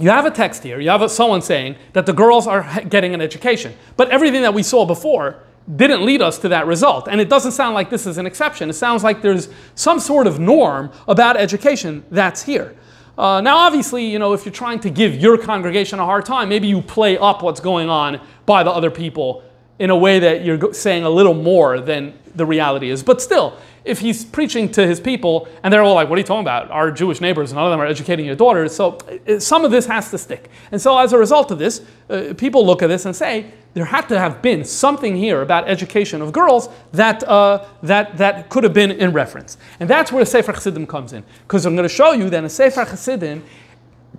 [0.00, 3.20] you have a text here, you have someone saying that the girls are getting an
[3.20, 5.42] education, but everything that we saw before
[5.76, 7.08] didn't lead us to that result.
[7.08, 8.68] And it doesn't sound like this is an exception.
[8.68, 12.76] It sounds like there's some sort of norm about education that's here.
[13.16, 16.48] Uh, now, obviously, you know, if you're trying to give your congregation a hard time,
[16.48, 19.42] maybe you play up what's going on by the other people
[19.78, 23.02] in a way that you're saying a little more than the reality is.
[23.02, 26.26] But still, if he's preaching to his people and they're all like, What are you
[26.26, 26.70] talking about?
[26.70, 28.74] Our Jewish neighbors, none of them are educating your daughters.
[28.74, 28.98] So
[29.38, 30.50] some of this has to stick.
[30.72, 33.84] And so as a result of this, uh, people look at this and say, There
[33.84, 38.64] had to have been something here about education of girls that, uh, that, that could
[38.64, 39.58] have been in reference.
[39.80, 41.24] And that's where Sefer Chassidim comes in.
[41.42, 43.44] Because I'm going to show you that a Sefer Chassidim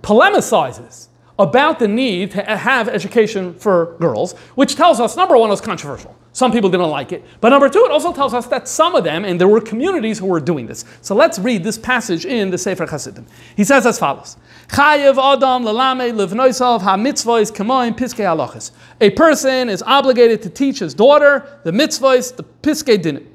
[0.02, 5.52] polemicizes about the need to have education for girls, which tells us number one, it
[5.52, 6.16] was controversial.
[6.32, 7.24] Some people didn't like it.
[7.40, 10.18] But number two, it also tells us that some of them, and there were communities
[10.18, 10.84] who were doing this.
[11.00, 13.26] So let's read this passage in the Sefer Chassidim.
[13.56, 14.36] He says as follows
[14.68, 18.72] Chayev Adam Lalame Livnoisav Ha Mitzvahs Kamoim Piskei Halachas.
[19.00, 23.26] A person is obligated to teach his daughter the mitzvahs, the Piskei Dinim.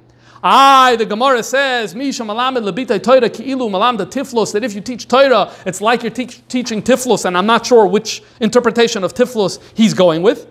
[0.44, 5.08] I, the Gemara says, Misha malamed lebitay Torah ki'ilu malamda tiflos, that if you teach
[5.08, 9.60] Torah, it's like you're te- teaching tiflos, and I'm not sure which interpretation of tiflos
[9.76, 10.48] he's going with.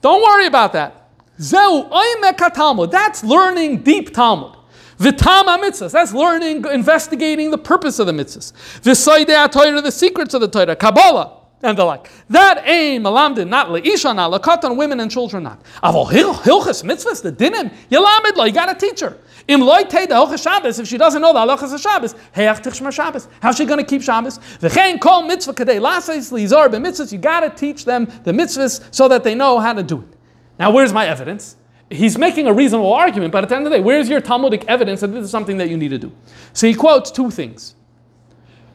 [0.00, 1.10] Don't worry about that.
[1.40, 1.88] Zeu
[2.54, 4.56] Talmud, that's learning deep Talmud.
[4.98, 8.52] Vitama mitzvahs, that's learning, investigating the purpose of the mitzvahs.
[8.80, 10.74] Visaidea Torah, the secrets of the Torah.
[10.74, 12.10] Kabbalah and the like.
[12.28, 15.62] That aim, malamdin, not leisha, not lekatan, women and children, not.
[15.82, 19.18] Avol hilchas mitzvahs, the dinim, yalamid you got to teach her.
[19.48, 22.92] Im loite the hilchas Shabbos, if she doesn't know the halachas of Shabbos, heyach tichshmer
[22.92, 23.28] Shabbos.
[23.40, 24.38] How's she going to keep Shabbos?
[24.38, 29.08] V'chein kol mitzvah kadei lases lizar b'mitzvahs, you got to teach them the mitzvahs so
[29.08, 30.16] that they know how to do it.
[30.58, 31.56] Now, where's my evidence?
[31.88, 34.64] He's making a reasonable argument, but at the end of the day, where's your Talmudic
[34.66, 36.12] evidence that this is something that you need to do?
[36.52, 37.75] So he quotes two things.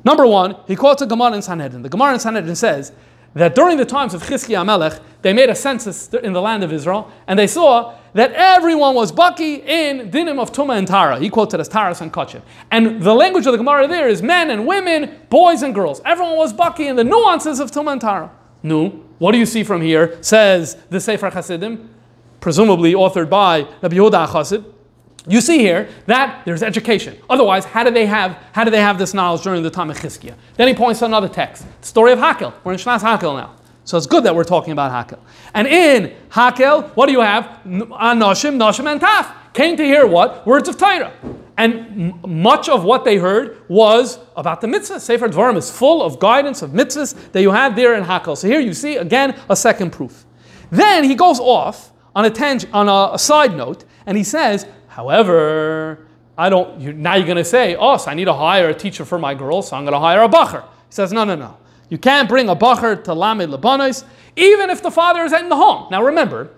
[0.04, 1.84] Number one, he quotes a Gemara in Sanhedrin.
[1.84, 2.92] The Gemara in Sanhedrin says
[3.34, 6.74] that during the times of Chizkiah Melech, they made a census in the land of
[6.74, 11.20] Israel, and they saw that everyone was baki in dinim of Tuma and Tara.
[11.20, 12.42] He quotes it as Taras and Kachim.
[12.72, 16.02] And the language of the Gemara there is men and women, boys and girls.
[16.04, 18.32] Everyone was baki in the nuances of Tuma and Tara.
[18.64, 20.18] Nu, What do you see from here?
[20.22, 21.90] Says the Sefer Hasidim,
[22.42, 24.66] presumably authored by Rabbi Yehuda Chassid.
[25.28, 27.16] You see here that there's education.
[27.30, 29.98] Otherwise, how do they have how do they have this knowledge during the time of
[29.98, 30.36] Chizkiah?
[30.58, 32.54] Then he points to another text, the story of Hakel.
[32.64, 33.56] We're in Shnas Hakel now.
[33.84, 35.20] So it's good that we're talking about Hakel.
[35.54, 37.46] And in Hakel, what do you have?
[37.46, 39.34] Uh, Anoshim, Noshim, and Taf.
[39.54, 40.48] Came to hear what?
[40.48, 41.12] Words of Torah.
[41.58, 45.00] And m- much of what they heard was about the mitzvah.
[45.00, 48.38] Sefer Dvarim is full of guidance of mitzvahs that you have there in Hakel.
[48.38, 50.26] So here you see again a second proof.
[50.72, 54.66] Then he goes off on a tang- on a, a side note, and he says,
[54.92, 56.80] however, I don't.
[56.80, 59.18] You, now you're going to say, oh, so I need to hire a teacher for
[59.18, 60.64] my girls, so I'm going to hire a bacher.
[60.64, 61.58] He says, no, no, no.
[61.90, 65.56] You can't bring a bacher to lamed lebanos, even if the father is in the
[65.56, 65.88] home.
[65.92, 66.52] Now remember,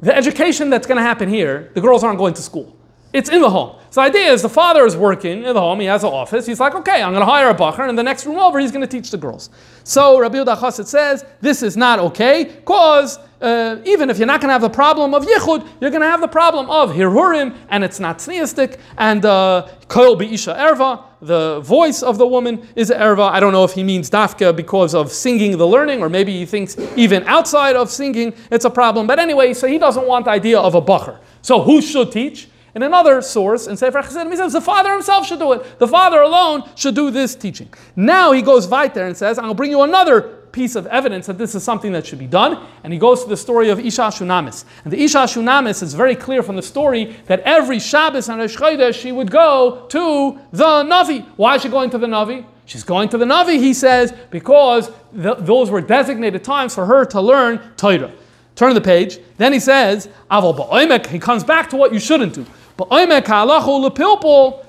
[0.00, 2.73] the education that's going to happen here, the girls aren't going to school.
[3.14, 3.78] It's in the home.
[3.90, 6.46] So the idea is the father is working in the home, he has an office.
[6.46, 8.58] He's like, okay, I'm going to hire a bacher, and in the next room over,
[8.58, 9.50] he's going to teach the girls.
[9.84, 14.48] So Rabbi Yehuda says, this is not okay, because uh, even if you're not going
[14.48, 17.84] to have the problem of yichud, you're going to have the problem of hirurim, and
[17.84, 23.30] it's not tzniistic, and koil uh, erva, the voice of the woman is erva.
[23.30, 26.46] I don't know if he means dafka because of singing the learning, or maybe he
[26.46, 29.06] thinks even outside of singing it's a problem.
[29.06, 31.20] But anyway, so he doesn't want the idea of a bacher.
[31.42, 32.48] So who should teach?
[32.74, 35.78] In another source, in Sefer Chassidim, he says the father himself should do it.
[35.78, 37.72] The father alone should do this teaching.
[37.94, 40.22] Now he goes right there and says, I'll bring you another
[40.54, 42.64] piece of evidence that this is something that should be done.
[42.82, 44.64] And he goes to the story of Isha Shunamis.
[44.84, 48.56] And the Isha Shunamis is very clear from the story that every Shabbos and Rosh
[48.56, 51.26] Chodesh she would go to the Navi.
[51.36, 52.44] Why is she going to the Navi?
[52.66, 57.04] She's going to the Navi, he says, because th- those were designated times for her
[57.06, 58.12] to learn Torah.
[58.56, 59.18] Turn the page.
[59.36, 62.46] Then he says, he comes back to what you shouldn't do.
[62.76, 64.64] But pilpul,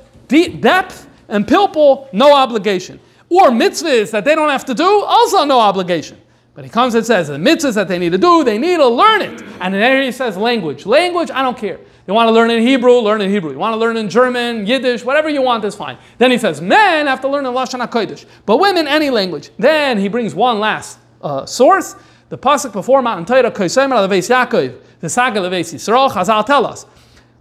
[0.62, 3.00] depth and pilpul, no obligation.
[3.30, 6.20] Or mitzvahs that they don't have to do, also no obligation.
[6.54, 8.88] But he comes and says the mitzvahs that they need to do, they need to
[8.88, 9.42] learn it.
[9.60, 10.86] And then he says language.
[10.86, 11.80] Language, I don't care.
[12.08, 13.52] You want to learn in Hebrew, learn in Hebrew.
[13.52, 15.98] You want to learn in German, Yiddish, whatever you want is fine.
[16.20, 19.50] Then he says men have to learn in Lashon HaKodesh, but women any language.
[19.58, 21.96] Then he brings one last uh, source.
[22.30, 26.86] The pasuk before Matan Torah, Koisemer Leveis Yaakov, the Saga Leveis Yisrael, Chazal tell us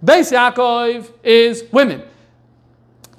[0.05, 2.03] Beis Yaakov is women.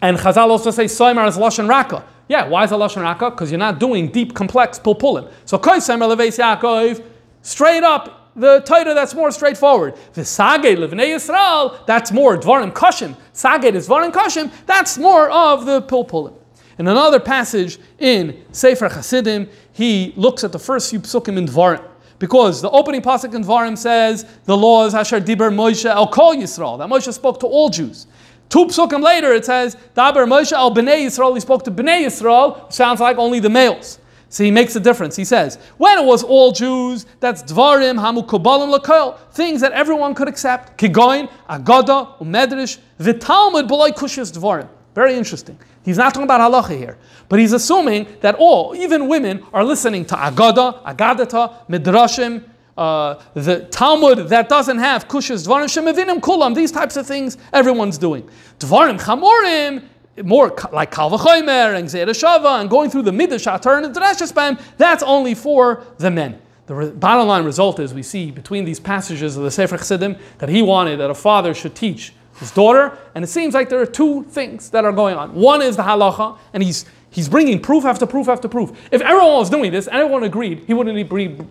[0.01, 2.05] And Chazal also say Soimer is Lashon Raka.
[2.27, 3.31] Yeah, why is it Lashon Raka?
[3.31, 5.31] Because you're not doing deep, complex pulpulim.
[5.45, 7.03] So Koisemer Leveis Yaakov,
[7.41, 9.95] straight up, the Torah that's more straightforward.
[10.13, 13.15] The Saged Levnei Yisrael, that's more Dvarim Kashim.
[13.33, 16.35] Saged is Dvarim Kashim, that's more of the pulpulim.
[16.77, 21.83] In another passage in Sefer Chasidim, he looks at the first few psukim in Dvarim.
[22.19, 26.77] Because the opening pasuk in Dvarim says the laws Hasher Diber Moshe El Kol Yisrael
[26.77, 28.07] that Moshe spoke to all Jews.
[28.47, 32.71] Two psukim later it says Daber Moshe El Bnei Yisrael he spoke to Bnei Yisrael
[32.71, 33.99] sounds like only the males.
[34.29, 35.15] So he makes a difference.
[35.15, 40.13] He says, when it was all Jews, that's Dvarim, Hamu Kobalim Lakol, things that everyone
[40.13, 40.77] could accept.
[40.77, 44.67] Kigoin, Agada, Umedrish, Vitalmud B'loi Kushis Dvarim.
[44.93, 45.57] Very interesting.
[45.85, 46.97] He's not talking about halacha here,
[47.29, 52.43] but he's assuming that all, even women, are listening to agada, agadata, midrashim,
[52.75, 57.99] uh, the Talmud that doesn't have kushas, dvarim shemavinim kulam, these types of things everyone's
[57.99, 58.27] doing.
[58.59, 59.87] Dvarim chamorim,
[60.23, 63.99] more like Kal V'chomer and Gzeir Shava and going through the Midrash Atar and the
[63.99, 66.41] Drashas that's only for the men.
[66.67, 70.17] The re- bottom line result is we see between these passages of the Sefer Chassidim
[70.39, 73.81] that he wanted that a father should teach his daughter, and it seems like there
[73.81, 75.33] are two things that are going on.
[75.33, 78.71] One is the halacha, and he's he's bringing proof after proof after proof.
[78.91, 80.95] If everyone was doing this, and everyone agreed, he wouldn't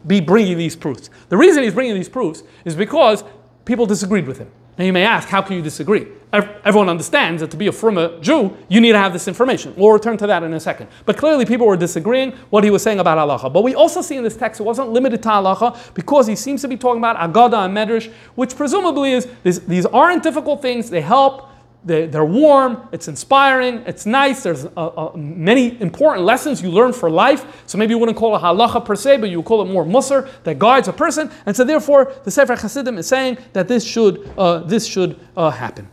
[0.06, 1.10] be bringing these proofs.
[1.28, 3.24] The reason he's bringing these proofs is because
[3.64, 4.50] people disagreed with him.
[4.78, 6.06] Now you may ask, how can you disagree?
[6.34, 9.72] Everyone understands that to be a fruma Jew, you need to have this information.
[9.76, 10.88] We'll return to that in a second.
[11.06, 13.52] But clearly people were disagreeing what he was saying about halacha.
[13.52, 16.60] But we also see in this text it wasn't limited to halacha because he seems
[16.62, 20.90] to be talking about agada and medrash, which presumably is these aren't difficult things.
[20.90, 21.50] They help
[21.84, 26.94] they, are warm, it's inspiring, it's nice, there's uh, uh, many important lessons you learn
[26.94, 27.62] for life.
[27.66, 29.84] So maybe you wouldn't call it halacha per se, but you would call it more
[29.84, 31.30] musar that guides a person.
[31.44, 35.50] And so therefore, the Sefer Hasidim is saying that this should, uh, this should uh,
[35.50, 35.88] happen.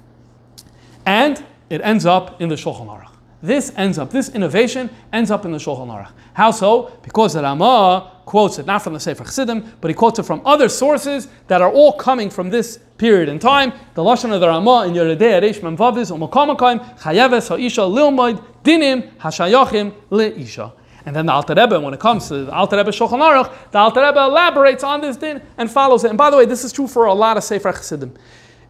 [1.06, 3.12] And it ends up in the Shulchan Aruch.
[3.44, 6.12] This ends up, this innovation ends up in the Shulchan Aruch.
[6.34, 6.98] How so?
[7.02, 10.42] Because the Ramah quotes it not from the Sefer Chassidim, but he quotes it from
[10.46, 13.74] other sources that are all coming from this period in time.
[13.96, 19.94] The Lashon of the Ramah in Yeridei Reish is Umakomakayim Chayeves Ha'isha Lilmoid Dinim Hashayachim
[20.12, 20.74] Le'isha.
[21.08, 23.80] And then the Alter Rebbe, when it comes to the Alter Rebbe Shulchan Aruch, the
[23.80, 26.10] Alter Rebbe elaborates on this din and follows it.
[26.10, 28.14] And by the way, this is true for a lot of Sefer Chassidim.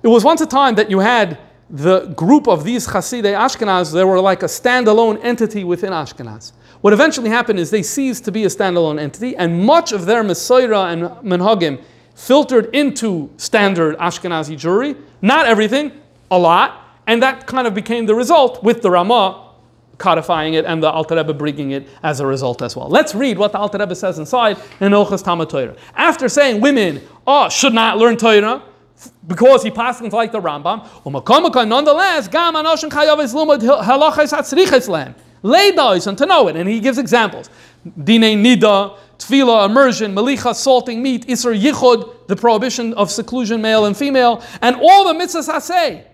[0.01, 1.37] It was once a time that you had
[1.71, 6.51] the group of these Hasidei Ashkenaz, they were like a standalone entity within Ashkenaz.
[6.81, 10.21] What eventually happened is they ceased to be a standalone entity, and much of their
[10.21, 11.81] Messiah and Menhagim
[12.13, 15.01] filtered into standard Ashkenazi Jewry.
[15.21, 15.93] Not everything,
[16.29, 19.47] a lot, and that kind of became the result with the Ramah
[19.97, 22.89] codifying it and the Alter Rebbe bringing it as a result as well.
[22.89, 25.75] Let's read what the Alter Rebbe says inside in Ochas Talmud Torah.
[25.95, 28.63] After saying women oh, should not learn Torah,
[29.27, 30.85] because he passes like the Rambam.
[31.67, 35.15] Nonetheless, gam anoshin chayav is lumad halachas hatzriches.
[35.43, 37.49] Lay and to know it, and he gives examples.
[37.83, 43.97] Dine nida tefillah, immersion, malicha, salting meat, isur yichud, the prohibition of seclusion, male and
[43.97, 46.05] female, and all the mitzvahs say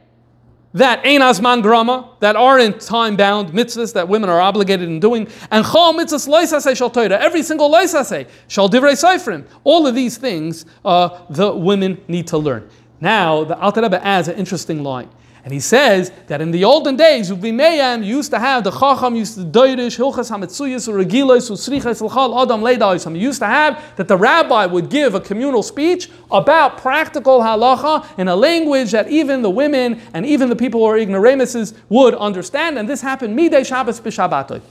[0.77, 5.65] that ein azman grama, that aren't time-bound mitzvahs that women are obligated in doing, and
[5.65, 9.45] chol mitzvahs loisase shal Torah, every single loisase shal divrei seifrim.
[9.63, 12.69] All of these things uh, the women need to learn.
[12.99, 15.09] Now, the Alter Rebbe adds an interesting line.
[15.47, 19.35] And he says that in the olden days, Ubimeyan used to have the Chacham used
[19.35, 23.15] to Doirish, Hilchas Hamitzuyas, Regilos, Usrichas, Lchal, Adam, Ledaisam.
[23.15, 28.05] He used to have that the rabbi would give a communal speech about practical halacha
[28.19, 32.13] in a language that even the women and even the people who are ignoramuses would
[32.15, 32.77] understand.
[32.77, 34.61] And this happened midday Shabbos b'Shabbatoi.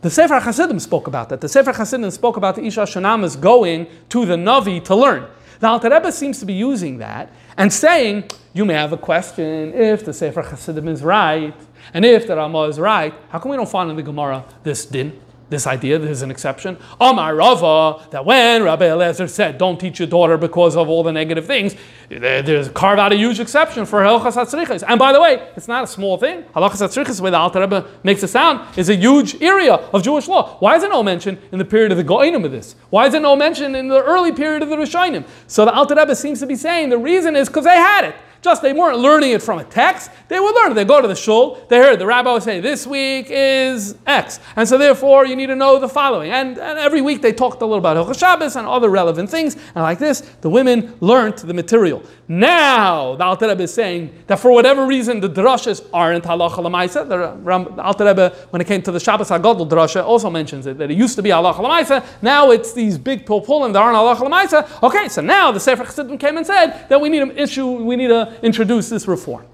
[0.00, 1.42] The Sefer Hasidim spoke about that.
[1.42, 5.26] The Sefer Hasidim spoke about the Isha Shunamis going to the Navi to learn.
[5.62, 9.72] The Alter Rebbe seems to be using that and saying, you may have a question
[9.72, 11.54] if the Sefer Hasidim is right,
[11.94, 14.84] and if the Ramah is right, how come we don't find in the Gemara this
[14.84, 15.20] din?
[15.52, 16.76] This idea, there's an exception.
[17.00, 21.12] Amar Rava, that when Rabbi Eliezer said, don't teach your daughter because of all the
[21.12, 21.76] negative things,
[22.08, 24.82] there's carve out a huge exception for Halachas Hatzrichas.
[24.88, 26.42] And by the way, it's not a small thing.
[26.56, 30.26] Halachas Hatzrichas, way the Alter Rebbe makes it sound, is a huge area of Jewish
[30.26, 30.56] law.
[30.58, 32.74] Why is it no mention in the period of the Goinim of this?
[32.90, 35.24] Why is it no mention in the early period of the Rishonim?
[35.46, 38.16] So the Alter Rebbe seems to be saying the reason is because they had it.
[38.42, 40.10] Just they weren't learning it from a text.
[40.26, 40.74] They would learn it.
[40.74, 41.64] They go to the shul.
[41.68, 45.46] They heard the rabbi would say, "This week is X," and so therefore you need
[45.46, 46.32] to know the following.
[46.32, 49.54] And, and every week they talked a little about Hilchas Shabbos and other relevant things.
[49.54, 52.02] And like this, the women learned the material.
[52.26, 57.08] Now the Alter Rebbe is saying that for whatever reason the drushes aren't halacha lemaisa.
[57.08, 60.78] The, the Alter Rebbe, when it came to the Shabbos Hagadol drasha, also mentions it
[60.78, 62.04] that it used to be halacha lemaisa.
[62.22, 64.82] Now it's these big pilpulim that aren't halacha lemaisa.
[64.82, 67.70] Okay, so now the Sefer Chassidim came and said that we need an issue.
[67.70, 69.46] We need to introduce this reform.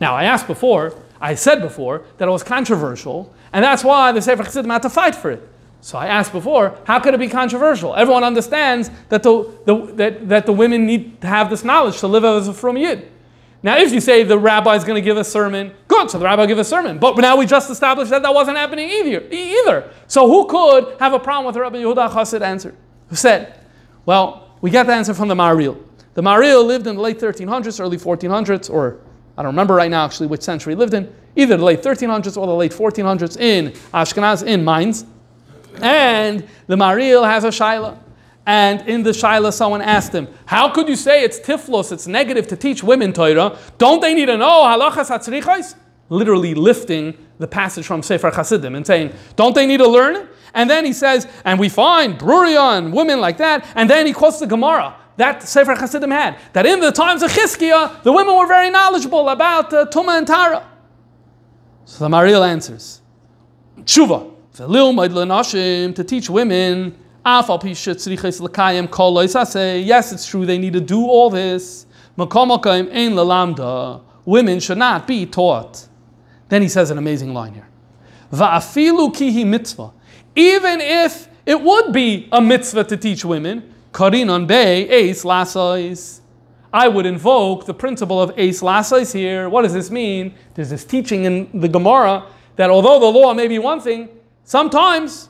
[0.00, 4.22] Now, I asked before, I said before, that it was controversial, and that's why the
[4.22, 5.46] Sefer Chassidim had to fight for it.
[5.82, 7.94] So I asked before, how could it be controversial?
[7.94, 12.06] Everyone understands that the, the, that, that the women need to have this knowledge to
[12.06, 13.10] live as a from Yid.
[13.62, 16.24] Now, if you say the rabbi is going to give a sermon, good, so the
[16.24, 16.98] rabbi will give a sermon.
[16.98, 19.26] But now we just established that that wasn't happening either.
[19.30, 19.90] either.
[20.06, 22.74] So who could have a problem with the Rabbi Yehuda Chassid answer?
[23.08, 23.58] Who said,
[24.06, 25.78] well, we get the answer from the Maharil.
[26.14, 28.98] The Maharil lived in the late 1300s, early 1400s, or
[29.36, 32.36] I don't remember right now actually which century he lived in, either the late 1300s
[32.36, 35.06] or the late 1400s in Ashkenaz, in Mainz.
[35.80, 37.98] And the Maharil has a Shaila.
[38.44, 42.48] And in the Shaila, someone asked him, How could you say it's tiflos, it's negative
[42.48, 43.56] to teach women Torah?
[43.78, 45.76] Don't they need to know halachas hatzrichais?
[46.08, 50.28] Literally lifting the passage from Sefer Chassidim and saying, Don't they need to learn?
[50.54, 53.64] And then he says, And we find Bruria and women like that.
[53.76, 56.36] And then he quotes the Gemara that Sefer Chassidim had.
[56.54, 60.26] That in the times of Chizkiah, the women were very knowledgeable about uh, Tuma and
[60.26, 60.66] Tara.
[61.84, 63.02] So the Maharil answers,
[63.82, 64.30] Tshuva,
[65.94, 66.96] to teach women,
[69.84, 71.86] yes, it's true, they need to do all this.
[74.24, 75.88] Women should not be taught.
[76.48, 77.68] Then he says an amazing line here.
[80.36, 86.20] Even if it would be a mitzvah to teach women, Karinan Bey, Ace Lassois.
[86.72, 89.48] I would invoke the principle of Ace Lassois here.
[89.48, 90.34] What does this mean?
[90.54, 92.26] There's this teaching in the Gemara
[92.56, 94.08] that although the law may be one thing,
[94.44, 95.28] sometimes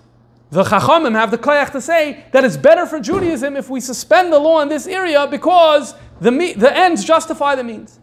[0.50, 4.32] the Chachamim have the koyach to say that it's better for Judaism if we suspend
[4.32, 8.00] the law in this area because the, the ends justify the means.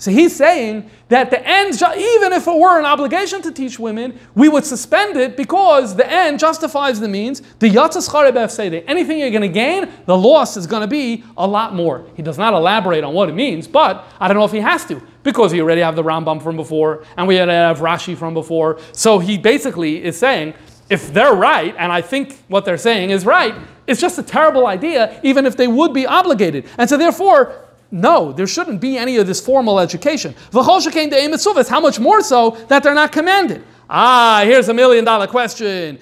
[0.00, 4.18] So he's saying that the end, even if it were an obligation to teach women,
[4.34, 7.42] we would suspend it because the end justifies the means.
[7.58, 11.46] The Yatzas Charebev anything you're going to gain, the loss is going to be a
[11.46, 12.06] lot more.
[12.14, 14.86] He does not elaborate on what it means, but I don't know if he has
[14.86, 18.32] to because we already have the Rambam from before and we already have Rashi from
[18.32, 18.80] before.
[18.92, 20.54] So he basically is saying
[20.88, 23.54] if they're right, and I think what they're saying is right,
[23.86, 26.64] it's just a terrible idea, even if they would be obligated.
[26.78, 30.34] And so therefore, no, there shouldn't be any of this formal education.
[30.52, 33.64] How much more so that they're not commanded?
[33.88, 35.98] Ah, here's a million dollar question.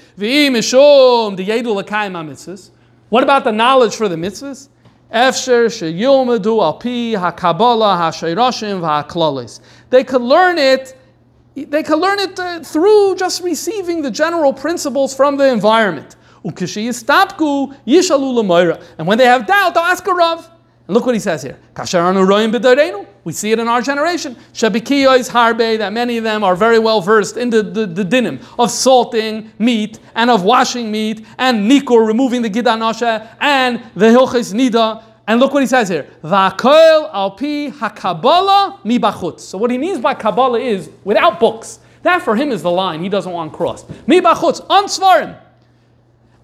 [3.08, 4.68] What about the knowledge for the mitzvahs?
[9.88, 10.94] They could learn it.
[11.54, 16.16] They could learn it uh, through just receiving the general principles from the environment.
[16.44, 16.54] And
[19.06, 20.50] when they have doubt, they'll ask a rav.
[20.88, 21.58] And look what he says here.
[23.24, 24.36] We see it in our generation.
[24.54, 29.52] That many of them are very well versed in the, the, the dinim of salting
[29.58, 35.02] meat and of washing meat and nikur, removing the gidanasha and the hilchis nida.
[35.26, 36.08] And look what he says here.
[38.82, 39.40] Mibachutz.
[39.40, 41.80] So what he means by Kabbalah is without books.
[42.00, 43.86] That for him is the line he doesn't want crossed.
[44.06, 45.38] Mibachutz, on svarim.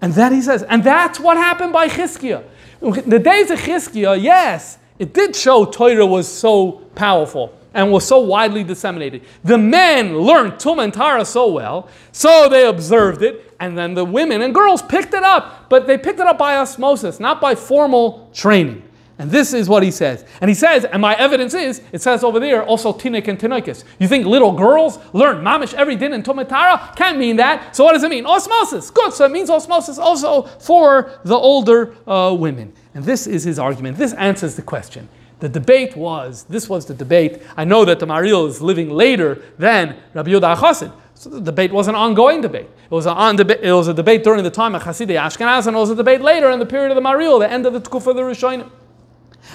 [0.01, 2.43] And then he says, and that's what happened by Chizkiah.
[2.85, 8.19] The days of Chizkiah, yes, it did show Torah was so powerful and was so
[8.19, 9.23] widely disseminated.
[9.43, 14.05] The men learned Tum and Tara so well, so they observed it, and then the
[14.05, 17.55] women and girls picked it up, but they picked it up by osmosis, not by
[17.55, 18.84] formal training.
[19.17, 20.25] And this is what he says.
[20.41, 23.85] And he says, and my evidence is, it says over there, also tinik and tinoikis.
[23.97, 26.95] You think little girls learn mamish every din in tomatara?
[26.97, 27.75] Can't mean that.
[27.75, 28.25] So what does it mean?
[28.25, 28.91] Osmosis.
[28.91, 29.13] Good.
[29.13, 32.73] So it means osmosis also for the older uh, women.
[32.93, 33.97] And this is his argument.
[33.97, 35.07] This answers the question.
[35.39, 37.41] The debate was, this was the debate.
[37.55, 40.93] I know that the Maharil is living later than Rabbi Yehuda Chassid.
[41.13, 42.67] So the debate was an ongoing debate.
[42.85, 45.75] It was, an deba- it was a debate during the time of Hasidei Ashkenaz, and
[45.75, 47.79] it was a debate later in the period of the Maharil, the end of the
[47.79, 48.69] Tkufa of the Rishonim.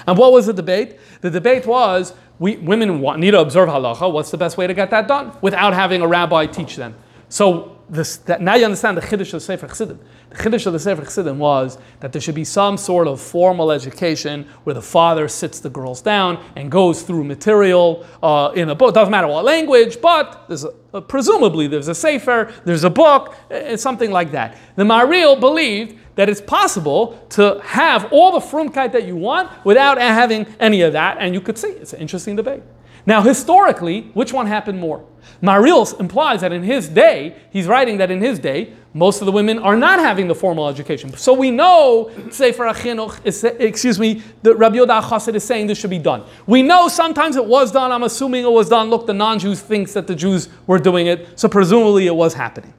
[0.07, 0.97] And what was the debate?
[1.21, 4.11] The debate was we, women want, need to observe halacha.
[4.11, 6.95] What's the best way to get that done without having a rabbi teach them?
[7.29, 9.99] So this, that, now you understand the chiddush of the Sefer Chassidim.
[10.29, 13.69] The chiddush of the Sefer Chassidim was that there should be some sort of formal
[13.69, 18.75] education where the father sits the girls down and goes through material uh, in a
[18.75, 18.93] book.
[18.95, 23.35] Doesn't matter what language, but there's a, uh, presumably there's a Sefer, there's a book,
[23.49, 24.57] it's something like that.
[24.75, 29.97] The Maharil believed that it's possible to have all the frumkeit that you want without
[29.97, 32.61] having any of that, and you could see it's an interesting debate.
[33.07, 35.03] Now, historically, which one happened more?
[35.41, 39.31] Maharil implies that in his day, he's writing that in his day, most of the
[39.31, 41.11] women are not having the formal education.
[41.17, 45.89] So we know Sefer Achinuch, excuse me, that Rabbi Yoda Chassid is saying this should
[45.89, 46.23] be done.
[46.45, 47.91] We know sometimes it was done.
[47.91, 48.91] I'm assuming it was done.
[48.91, 52.75] Look, the non-Jews thinks that the Jews were doing it, so presumably it was happening.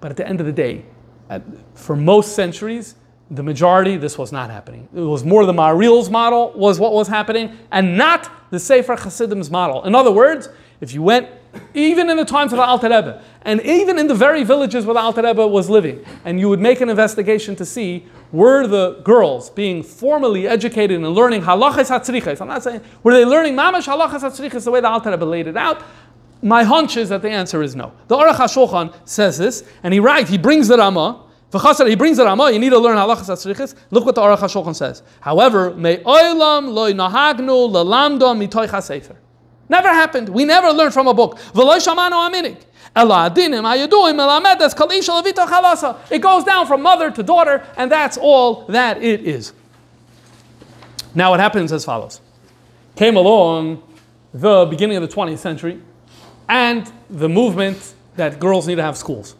[0.00, 0.86] But at the end of the day,
[1.74, 2.94] for most centuries,
[3.30, 4.88] the majority, this was not happening.
[4.94, 9.50] It was more the Maharil's model was what was happening, and not the Sefer Chasidim's
[9.50, 9.84] model.
[9.84, 10.48] In other words,
[10.80, 11.28] if you went,
[11.74, 14.94] even in the times of the Alter Rebbe, and even in the very villages where
[14.94, 19.00] the Alter Rebbe was living, and you would make an investigation to see were the
[19.04, 22.40] girls being formally educated and learning halachas hatzriches.
[22.40, 25.46] I'm not saying were they learning mamash halachas hatzriches the way the Alter Rebbe laid
[25.46, 25.82] it out.
[26.42, 27.92] My hunch is that the answer is no.
[28.08, 32.24] The Aruch HaShulchan says this, and he writes, he brings the Ramah, he brings the
[32.24, 33.74] Ramah, you need to learn halachas atzrichis.
[33.90, 35.02] Look what the Aruch HaShulchan says.
[35.20, 39.16] However, may oilam loy nahagnu lalamdo mitoich hasefer.
[39.68, 40.28] Never happened.
[40.28, 41.38] We never learned from a book.
[41.52, 42.64] V'loy shamanu aminik.
[46.10, 49.52] It goes down from mother to daughter, and that's all that it is.
[51.14, 52.20] Now, it happens as follows.
[52.96, 53.80] Came along
[54.34, 55.80] the beginning of the 20th century,
[56.50, 59.36] and the movement that girls need to have schools.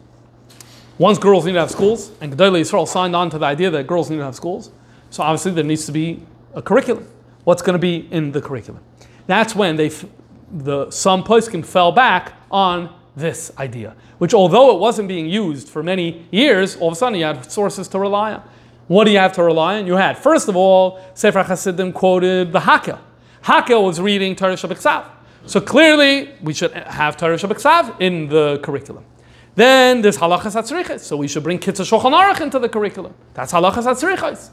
[0.97, 3.85] Once girls need to have schools, and Gedolei Yisrael signed on to the idea that
[3.85, 4.71] girls need to have schools,
[5.09, 6.23] so obviously there needs to be
[6.55, 7.05] a curriculum.
[7.43, 8.81] What's going to be in the curriculum?
[9.27, 9.91] That's when they,
[10.51, 15.83] the some poskim fell back on this idea, which although it wasn't being used for
[15.83, 18.43] many years, all of a sudden you had sources to rely on.
[18.87, 19.85] What do you have to rely on?
[19.85, 22.99] You had, first of all, Sefer Hasidim quoted the Hakel.
[23.43, 24.77] Hakel was reading Torah Shabbat
[25.45, 29.05] So clearly, we should have Torah Shabbat in the curriculum.
[29.55, 33.13] Then there's halachas atzrichas, so we should bring kitzur shulchan aruch into the curriculum.
[33.33, 34.49] That's halachas atzrichas.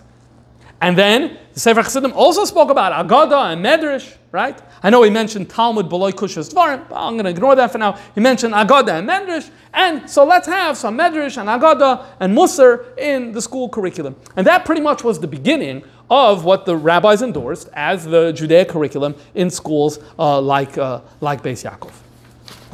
[0.80, 4.60] And then the Sefer Chassidim also spoke about Agada and Medrash, right?
[4.80, 7.78] I know he mentioned Talmud Beloy Kushas Dvarim, but I'm going to ignore that for
[7.78, 7.98] now.
[8.14, 12.96] He mentioned Agada and Medrash, and so let's have some Medrash and Agada and Musar
[12.96, 14.14] in the school curriculum.
[14.36, 18.68] And that pretty much was the beginning of what the rabbis endorsed as the Judaic
[18.68, 21.92] curriculum in schools uh, like, uh, like Beis Yaakov.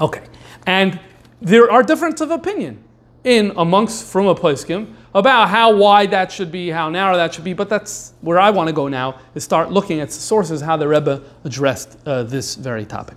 [0.01, 0.25] Okay,
[0.67, 1.01] and
[1.41, 2.83] there are differences of opinion
[3.25, 7.45] in amongst from a poskim about how wide that should be, how narrow that should
[7.45, 7.53] be.
[7.53, 10.89] But that's where I want to go now is start looking at sources how the
[10.89, 13.17] Rebbe addressed uh, this very topic.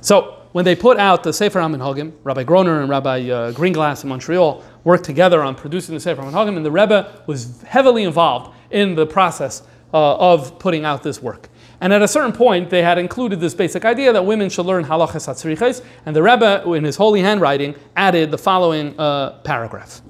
[0.00, 4.08] So when they put out the Sefer HaMinhagim, Rabbi Groner and Rabbi uh, Greenglass in
[4.08, 8.94] Montreal worked together on producing the Sefer HaMinhagim, and the Rebbe was heavily involved in
[8.94, 9.62] the process
[9.92, 11.48] uh, of putting out this work.
[11.80, 14.84] And at a certain point, they had included this basic idea that women should learn
[14.84, 20.00] halachas hatzriches, and the Rebbe, in his holy handwriting, added the following uh, paragraph.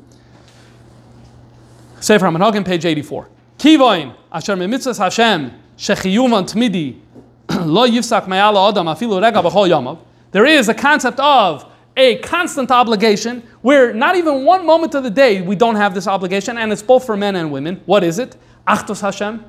[2.00, 3.28] Sefer HaMinhagim, page 84.
[3.58, 7.00] Kivoin, asher memitzvahs Hashem, shechiyuvan tmidi,
[7.66, 9.98] lo yifsak mayala adam afilu rega b'chol.
[10.30, 15.10] There is a concept of a constant obligation where not even one moment of the
[15.10, 17.80] day we don't have this obligation, and it's both for men and women.
[17.86, 18.36] What is it?
[18.66, 19.44] Achtos Hashem,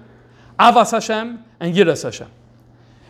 [0.60, 2.28] Avas Hashem, and Yiras Hashem.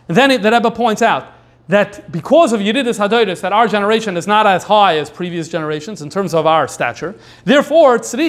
[0.08, 1.32] And then it, the Rebbe points out
[1.68, 6.00] that because of Yididus Hadoidus, that our generation is not as high as previous generations
[6.00, 7.14] in terms of our stature,
[7.44, 8.28] therefore, we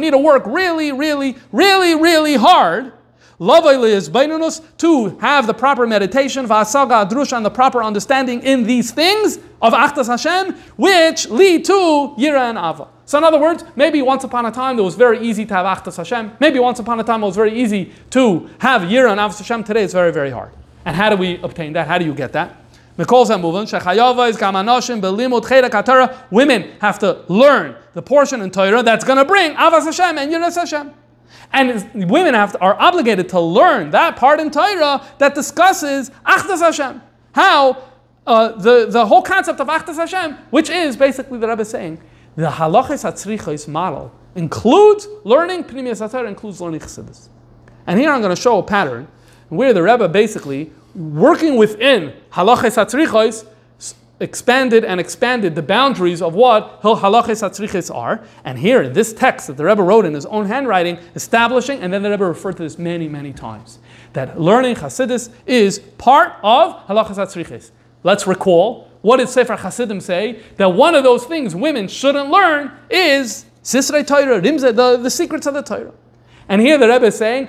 [0.00, 2.92] need to work really, really, really, really hard,
[3.40, 9.72] to have the proper meditation, v'asaga adrusha, and the proper understanding in these things of
[9.72, 11.72] Achtas Hashem, which lead to
[12.18, 12.88] Yira and Ava.
[13.06, 15.64] So in other words, maybe once upon a time it was very easy to have
[15.64, 16.32] Achtas Hashem.
[16.38, 19.64] Maybe once upon a time it was very easy to have Yira and Ava Hashem.
[19.64, 20.52] Today it's very, very hard.
[20.84, 21.88] And how do we obtain that?
[21.88, 22.56] How do you get that?
[26.30, 30.30] Women have to learn the portion in Torah that's going to bring Avas Hashem and
[30.30, 30.92] Yiras Hashem.
[31.52, 36.60] And women have to, are obligated to learn that part in Torah that discusses Achdas
[36.60, 37.02] Hashem.
[37.32, 37.82] How
[38.26, 42.00] uh, the, the whole concept of Achdas Hashem, which is basically the Rebbe saying,
[42.36, 47.28] the halachas hatzrichos model includes learning Pnimiyas HaTorah, includes learning Chassidus.
[47.86, 49.08] And here I'm going to show a pattern
[49.48, 53.46] where the Rebbe basically, working within halachas hatzrichos,
[54.20, 58.22] expanded and expanded the boundaries of what halachas hatzriches are.
[58.44, 61.92] And here in this text that the Rebbe wrote in his own handwriting, establishing, and
[61.92, 63.78] then the Rebbe referred to this many, many times,
[64.12, 67.70] that learning Hasidus is part of halachas hatzriches.
[68.02, 70.40] Let's recall what did Sefer Hasidim say?
[70.56, 75.46] That one of those things women shouldn't learn is Sisrei Torah, Rimze, the, the secrets
[75.46, 75.92] of the Torah.
[76.48, 77.48] And here the Rebbe is saying,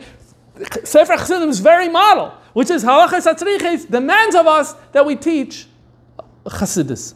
[0.84, 5.68] Sefer Hasidim is very model, which is halachas hatzriches demands of us that we teach
[6.46, 7.14] Chassidus.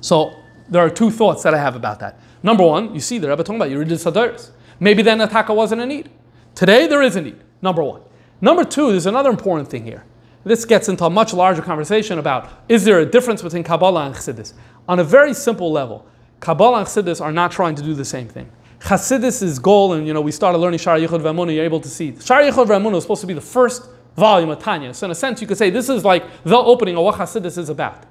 [0.00, 0.34] So
[0.68, 2.18] there are two thoughts that I have about that.
[2.42, 4.50] Number one, you see the Rebbe talking about Yeridus Hadaris.
[4.80, 6.10] Maybe then Ataka wasn't a need.
[6.54, 7.40] Today there is a need.
[7.62, 8.02] Number one.
[8.40, 10.04] Number two, there's another important thing here.
[10.44, 14.14] This gets into a much larger conversation about is there a difference between Kabbalah and
[14.14, 14.52] Chassidus?
[14.86, 16.06] On a very simple level,
[16.40, 18.50] Kabbalah and Chassidus are not trying to do the same thing.
[18.80, 22.14] Chassidus' goal, and you know, we started learning Shar Yichud V'Amunah, you're able to see.
[22.20, 24.92] Shar Yichud V'Amunah is supposed to be the first volume of Tanya.
[24.92, 27.56] So in a sense, you could say this is like the opening of what Chassidus
[27.56, 28.04] is about.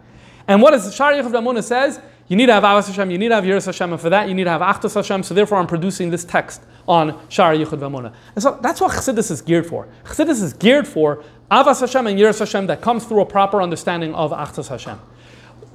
[0.48, 2.00] And what does Shari Yechav Ramuna says?
[2.28, 4.30] You need to have Avas Hashem, you need to have Yiras Hashem, and for that
[4.30, 5.24] you need to have Achtas Hashem.
[5.24, 8.14] So therefore, I'm producing this text on Shari Yichud Vamuna.
[8.36, 9.88] And so that's what Chassidus is geared for.
[10.06, 14.16] Chassidus is geared for Avas Hashem and Yiras Hashem that comes through a proper understanding
[14.16, 15.00] of Achtas Hashem.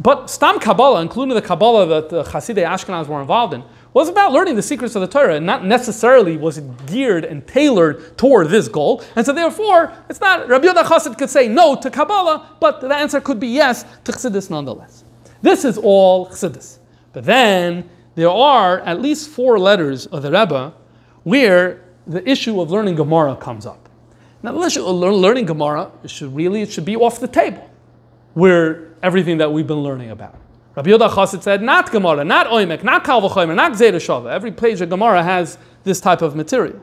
[0.01, 3.62] But Stam Kabbalah, including the Kabbalah that the Chasidei Ashkenaz were involved in,
[3.99, 7.44] was about learning the secrets of the Torah, and not necessarily was it geared and
[7.49, 9.03] tailored toward this goal.
[9.16, 12.94] And so, therefore, it's not Rabbi Yoda Chassid could say no to Kabbalah, but the
[12.94, 15.03] answer could be yes to Chassidus nonetheless.
[15.42, 16.78] This is all Chassidus.
[17.12, 20.72] But then there are at least four letters of the Rebbe
[21.24, 23.88] where the issue of learning Gemara comes up.
[24.44, 27.68] Now, the issue of learning Gemara should really it should be off the table,
[28.34, 30.36] where everything that we've been learning about.
[30.79, 34.89] Rabbi Yoda Chassid said, not Gemara, not Oimek, not Kal not Gzeir Every page of
[34.89, 36.81] Gemara has this type of material.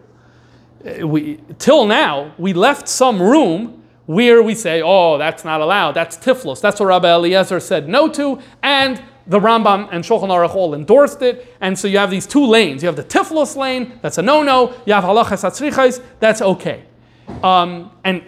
[0.85, 5.93] Uh, we, till now, we left some room where we say, oh, that's not allowed,
[5.93, 6.59] that's Tiflos.
[6.59, 11.21] That's what Rabbi Eliezer said no to, and the Rambam and Shulchan Aruch all endorsed
[11.21, 12.83] it, and so you have these two lanes.
[12.83, 14.73] You have the Tiflos lane, that's a no-no.
[14.85, 16.83] You have Halachas Atzrichais, that's okay.
[17.41, 18.21] Um, and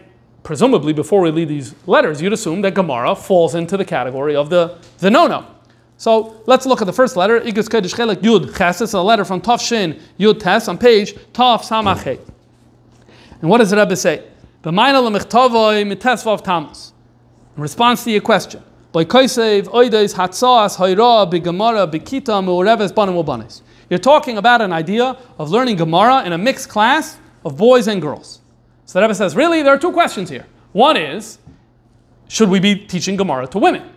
[0.43, 4.49] presumably, before we read these letters, you'd assume that Gemara falls into the category of
[4.49, 5.55] the, the no-no.
[5.97, 7.39] So let's look at the first letter.
[7.41, 8.81] Igus Kodesh Chelik Yud Ches.
[8.81, 12.19] It's a letter from Tov Shin Yud Tes on page Tov Samachet.
[13.41, 14.23] And what does the Rebbe say?
[14.63, 14.75] In
[17.55, 18.63] response to your question.
[18.93, 19.05] You're
[23.99, 28.41] talking about an idea of learning Gemara in a mixed class of boys and girls.
[28.85, 30.45] So the Rebbe says, really, there are two questions here.
[30.71, 31.39] One is,
[32.27, 33.89] should we be teaching Gemara to women?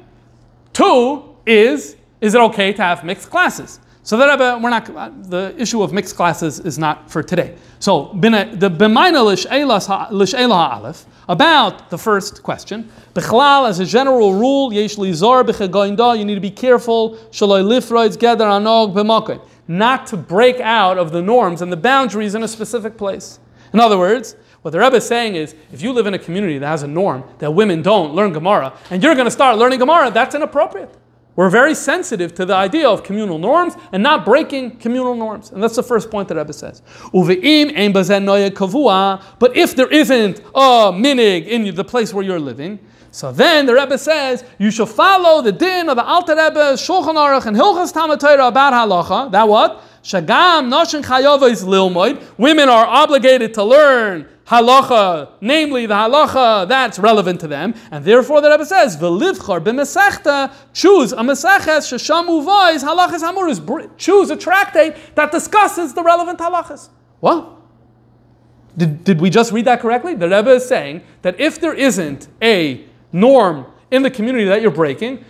[0.73, 3.81] Two, is is it okay to have mixed classes?
[4.03, 7.57] So the Rebbe, we're not the issue of mixed classes is not for today.
[7.81, 12.91] So the b'mayna l'sheila aleph about the first question.
[13.15, 16.19] B'chlal as a general rule, yesh lizar.
[16.19, 17.17] You need to be careful.
[17.31, 19.41] Shaloi lifroids gather anog b'makom.
[19.69, 23.39] Not to break out of the norms and the boundaries in a specific place.
[23.73, 26.59] In other words, what the Rebbe is saying is, if you live in a community
[26.59, 29.79] that has a norm that women don't learn Gemara, and you're going to start learning
[29.79, 30.93] Gemara, that's inappropriate.
[31.41, 35.53] We're very sensitive to the idea of communal norms and not breaking communal norms.
[35.53, 36.83] And that's the first point that Rebbe says.
[37.15, 37.39] But
[39.57, 42.79] if there isn't a minig in the place where you're living,
[43.11, 47.15] so then the Rebbe says you should follow the din of the Alter Rebbe, Shulchan
[47.15, 49.33] Aruch, and Hilchas Talmud Torah about halacha.
[49.33, 49.83] That what?
[50.03, 52.23] Shagam noshin chayova is lilmoid.
[52.37, 58.41] Women are obligated to learn halacha, namely the halacha that's relevant to them, and therefore
[58.41, 64.97] the Rebbe says, "V'livchar b'mesechta, choose a meseches sheshamu vayis halachas hamuris, choose a tractate
[65.15, 66.89] that discusses the relevant halachas."
[67.21, 67.49] What?
[68.77, 70.15] Did, did we just read that correctly?
[70.15, 74.71] The Rebbe is saying that if there isn't a norm in the community that you're
[74.71, 75.25] breaking,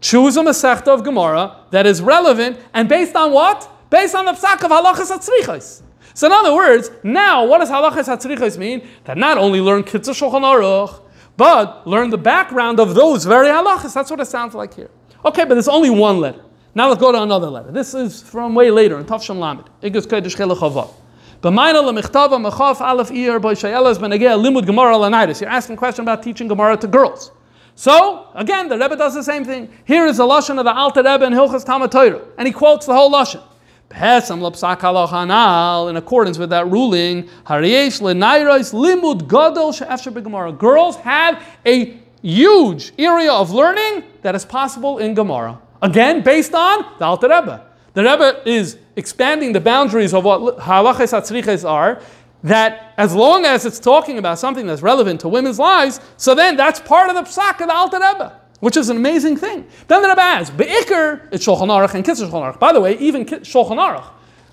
[0.00, 3.68] choose a mesechta of Gemara that is relevant and based on what?
[3.90, 5.82] Based on the psak of halachas atzrichas.
[6.16, 8.88] So in other words, now what does halachas hatzrichos mean?
[9.04, 11.02] That not only learn kitzur shulchan aruch,
[11.36, 13.92] but learn the background of those very halachas.
[13.92, 14.88] That's what it sounds like here.
[15.26, 16.42] Okay, but there's only one letter.
[16.74, 17.70] Now let's go to another letter.
[17.70, 19.68] This is from way later in Tafshan Lamed.
[19.82, 20.90] Igus Kodesh Chelach
[21.42, 25.42] B'mayna lemichtava mechaf aleph iyar by shayelas benegea limud gemara lanaitis.
[25.42, 27.30] You're asking a question about teaching Gemara to girls.
[27.74, 29.68] So, again, the Rebbe does the same thing.
[29.84, 32.86] Here is the Lashon of the Alter Rebbe in Hilchas Talmud Torah, and he quotes
[32.86, 33.42] the whole Lashon.
[33.90, 37.28] In accordance with that ruling,
[38.72, 45.60] limud gadol Girls have a huge area of learning that is possible in Gemara.
[45.82, 47.64] Again, based on the Alter Rebbe.
[47.94, 52.00] The Rebbe is expanding the boundaries of what halachas atzriches are,
[52.42, 56.56] that as long as it's talking about something that's relevant to women's lives, so then
[56.56, 59.66] that's part of the psak of the Alter Rebbe, which is an amazing thing.
[59.88, 62.58] Then the Rebbe adds, Be'ikr, it's Shulchan Aruch and Kitzur Shulchan Aruch.
[62.58, 64.06] By the way, even Shulchan Aruch,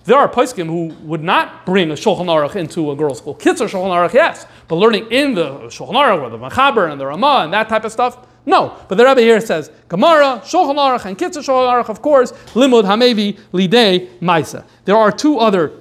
[0.06, 3.36] there are poskim who would not bring a Shulchan Aruch into a girls' school.
[3.36, 7.06] Kitzur Shulchan Aruch, yes, but learning in the Shulchan Aruch, or the Machaber and the
[7.06, 11.06] Ramah and that type of stuff, no, but the Rebbe here says Gemara, Shulchan Aruch,
[11.06, 14.66] and Kitzur Shulchan Aruch, of course, Limud Hamevi Lidei Maisa.
[14.84, 15.80] There are two other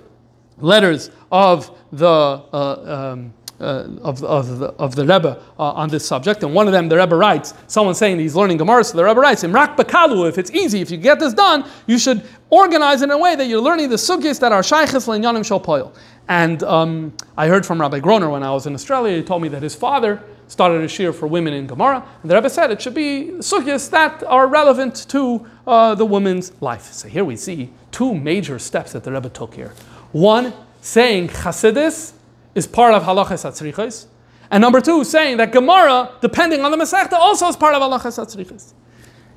[0.58, 6.06] letters of the uh, um, uh, of, of, the, of the Rebbe uh, on this
[6.06, 9.04] subject, and one of them, the Rebbe writes, someone saying he's learning Gemara, so the
[9.04, 13.04] Rebbe writes, Imrak if it's easy, if you get this done, you should organize it
[13.04, 15.92] in a way that you're learning the sugyas that are shaykhis le'inyanim shal
[16.28, 19.48] And um, I heard from Rabbi Groner when I was in Australia, he told me
[19.48, 22.82] that his father started a shir for women in Gemara, and the Rebbe said it
[22.82, 26.92] should be sugyas that are relevant to uh, the woman's life.
[26.92, 29.72] So here we see two major steps that the Rebbe took here.
[30.12, 32.12] One, saying Chasidis
[32.54, 34.06] is part of halachas atzrichos,
[34.50, 38.22] and number two, saying that Gemara, depending on the Masechta, also is part of halachas
[38.22, 38.74] atzrichos.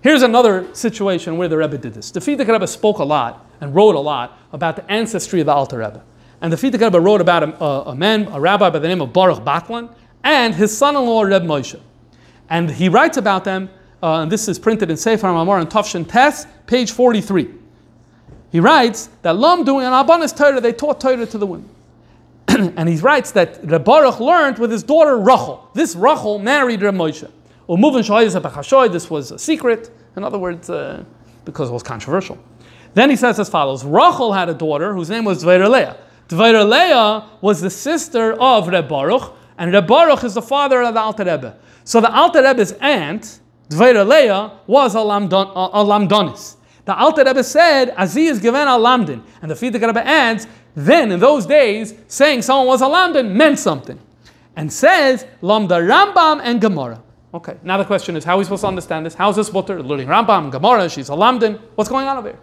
[0.02, 2.12] Here's another situation where the Rebbe did this.
[2.12, 5.54] The Frierdiker Rebbe spoke a lot and wrote a lot about the ancestry of the
[5.54, 6.04] Alter Rebbe.
[6.42, 9.02] And the Frierdiker Rebbe wrote about a, a, a, man, a rabbi by the name
[9.02, 9.90] of Baruch Bachlan,
[10.24, 11.80] and his son-in-law Reb Moshe.
[12.50, 13.70] And he writes about them,
[14.04, 17.50] uh, and this is printed in Sefer Mamor and Tafshin Tes, page 43.
[18.52, 21.70] He writes that Lam doing an Abanis Torah, they taught Torah to the women.
[22.48, 25.70] and he writes that Reb Baruch learned with his daughter Rachel.
[25.74, 27.30] This Rachel married Reb Moshe.
[28.92, 29.90] This was a secret.
[30.16, 31.04] In other words, uh,
[31.44, 32.38] because it was controversial.
[32.94, 35.98] Then he says as follows: Rachel had a daughter whose name was Dvair Leah.
[36.30, 40.94] Dvair Leah was the sister of Reb Baruch, and Reb Baruch is the father of
[40.94, 41.58] the Alter Rebbe.
[41.84, 43.40] So the Alter Rebbe's aunt,
[43.70, 46.56] Dvair Leah, was a, lamdon, a, a lamdonis.
[46.86, 49.24] The Alter Rebbe said, Azi is given a lamdin.
[49.42, 53.60] And the Frierdiker Rebbe adds, then in those days, saying someone was a lamdin meant
[53.60, 54.00] something.
[54.58, 57.02] And says, Lamda Rambam and Gemara.
[57.34, 59.14] Okay, now the question is, how are we supposed to understand this?
[59.14, 61.60] How is this water learning Rambam, Gemara, she's a lamdin?
[61.76, 62.40] What's going on over here?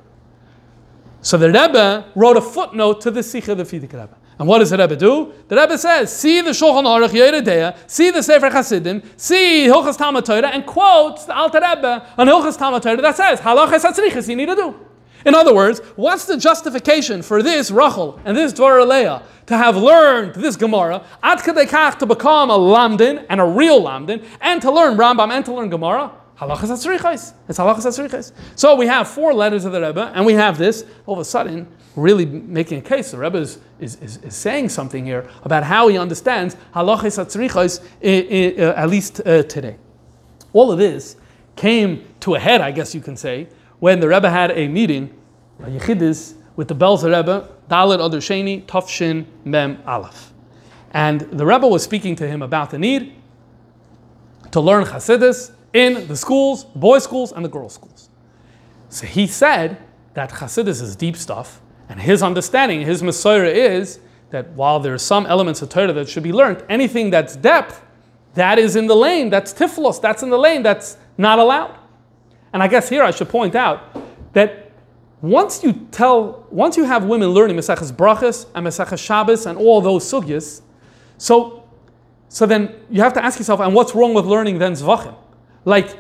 [1.23, 4.17] So the Rebbe wrote a footnote to the Sikha of the Frierdiker Rebbe.
[4.39, 5.33] And what does the Rebbe do?
[5.49, 10.25] The Rebbe says, see the Shulchan Aruch Yeridea, see the Sefer Hasidim, see Hilchas Talmud
[10.25, 14.37] Torah, and quotes the Alter Rebbe on Hilchas Talmud Torah that says, Halachas Hatzrichas you
[14.37, 14.75] need to do.
[15.25, 19.77] In other words, what's the justification for this Rachel and this Dvar Leah to have
[19.77, 24.71] learned this Gemara, Ad Kadekach to become a Lamdin and a real Lamdin, and to
[24.71, 26.13] learn Rambam and to learn Gemara?
[26.39, 27.35] Halachas Hatzrichas.
[27.49, 28.33] It's Halachas.
[28.57, 30.85] So we have four letters of the Rebbe, and we have this.
[31.07, 33.13] All of a sudden, really making a case.
[33.13, 37.81] The Rebbe is, is, is, is saying something here about how he understands halachis atzrichos,
[38.03, 39.77] uh, at least uh, today.
[40.53, 41.17] All of this
[41.55, 43.49] came to a head, I guess you can say,
[43.83, 45.13] when the Rebbe had a meeting,
[45.59, 46.15] a
[46.55, 50.33] with the Belzer Rebbe, Dalit Adar Sheni, Tafshin Mem Aleph.
[50.93, 53.13] And the Rebbe was speaking to him about the need
[54.53, 58.09] to learn Hasidus in the schools, boys' schools, and the girls' schools.
[58.89, 59.83] So he said
[60.15, 63.99] that Hasidus is deep stuff, and his understanding, his Messiah is
[64.31, 67.83] that while there are some elements of Torah that should be learned, anything that's depth,
[68.35, 71.82] that is in the lane, that's tiflos, that's in the lane, that's not allowed.
[72.53, 73.97] And I guess here I should point out
[74.33, 74.71] that
[75.21, 79.81] once you tell, once you have women learning Maseches Brachas and Maseches Shabbos and all
[79.81, 80.63] those sugyas,
[81.17, 81.65] so,
[82.29, 85.15] so then you have to ask yourself, and what's wrong with learning then Zvachim?
[85.65, 85.97] Like,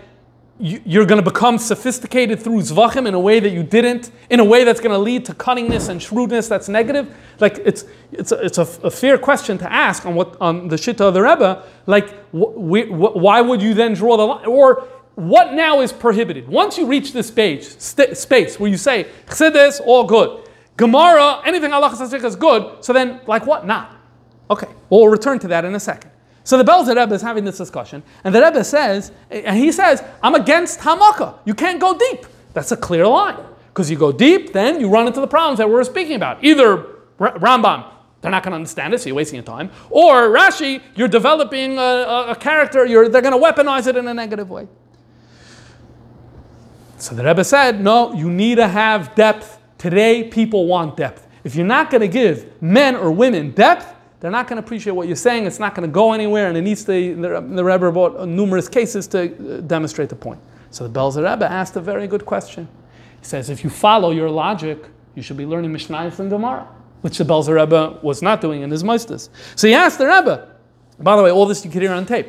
[0.58, 4.44] you're going to become sophisticated through zvachim in a way that you didn't, in a
[4.44, 7.16] way that's going to lead to cunningness and shrewdness that's negative.
[7.40, 10.76] Like it's it's a, it's a, a fair question to ask on what on the
[10.76, 11.64] shitta of the Rebbe.
[11.86, 14.46] Like wh- wh- why would you then draw the line?
[14.46, 16.48] Or what now is prohibited?
[16.48, 21.72] Once you reach this space, st- space where you say chassidus, all good, Gemara, anything
[21.72, 22.84] Allah is good.
[22.84, 23.66] So then, like what?
[23.66, 23.96] Not.
[24.50, 26.10] Okay, we'll return to that in a second.
[26.44, 30.02] So the Belzer Rebbe is having this discussion, and the Rebbe says, and he says,
[30.22, 31.38] I'm against Hamaka.
[31.44, 32.26] You can't go deep.
[32.52, 33.38] That's a clear line.
[33.68, 36.42] Because you go deep, then you run into the problems that we're speaking about.
[36.42, 36.78] Either
[37.18, 37.90] Rambam,
[38.20, 39.70] they're not going to understand it, so you're wasting your time.
[39.88, 44.08] Or Rashi, you're developing a, a, a character, you're, they're going to weaponize it in
[44.08, 44.68] a negative way.
[47.02, 49.58] So the Rebbe said, no, you need to have depth.
[49.76, 51.26] Today, people want depth.
[51.42, 54.92] If you're not going to give men or women depth, they're not going to appreciate
[54.92, 55.46] what you're saying.
[55.46, 57.16] It's not going to go anywhere, and it needs to.
[57.16, 60.40] The, Rebbe brought numerous cases to uh, demonstrate the point.
[60.70, 62.68] So the Belzer Rebbe asked a very good question.
[63.18, 64.86] He says, if you follow your logic,
[65.16, 66.68] you should be learning Mishnayos and Gemara,
[67.00, 69.28] which the Belzer Rebbe was not doing in his Meistas.
[69.56, 70.54] So he asked the Rebbe.
[71.00, 72.28] By the way, all this you can hear on tape.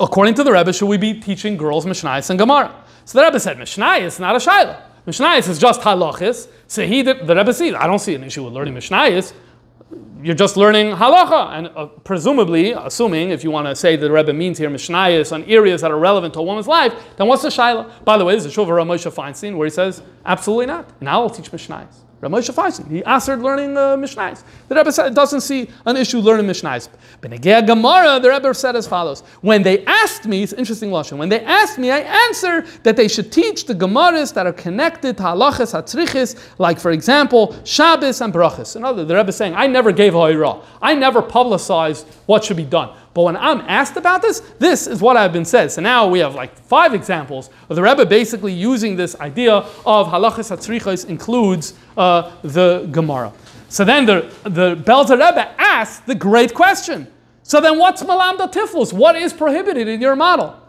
[0.00, 2.74] According to the Rebbe, should we be teaching girls Mishnayos and Gemara?
[3.04, 4.80] So the Rebbe said, Mishnayos is not a Shaila.
[5.06, 6.48] Mishnayos is just halachis.
[6.66, 9.32] So he, did, the Rebbe said, I don't see an issue with learning Mishnayos
[10.24, 14.12] you're just learning halacha, and uh, presumably, assuming if you want to say that the
[14.12, 17.42] Rebbe means here mishnayos on areas that are relevant to a woman's life, then what's
[17.42, 18.04] the shaila?
[18.04, 20.90] By the way, there's a shul of Ramosha Feinstein where he says, absolutely not.
[21.02, 21.50] Now I'll teach
[22.24, 22.30] mishnayos.
[22.30, 24.42] Ramosha Feinstein, he answered learning uh, mishnayos.
[24.68, 26.88] The Rebbe said, doesn't see an issue learning mishnayos.
[27.20, 31.18] Benegea Gemara, the Rebbe said as follows: When they asked me, it's interesting lesson.
[31.18, 35.16] When they asked me, I answer that they should teach the Gemaras that are connected
[35.18, 38.76] to halachas hatzrichis, like for example Shabbos and brachas.
[38.76, 40.60] In other, the Rebbe is saying, I never gave ha'ira.
[40.80, 42.96] I never publicized what should be done.
[43.14, 45.70] But when I'm asked about this, this is what I've been said.
[45.70, 50.08] So now we have like five examples of the Rebbe basically using this idea of
[50.08, 53.32] halachas hatzrichos includes uh, the Gemara.
[53.68, 57.06] So then the, the Belzer Rebbe asked the great question.
[57.44, 58.92] So then what's malamda tiflus?
[58.92, 60.60] What is prohibited in your model?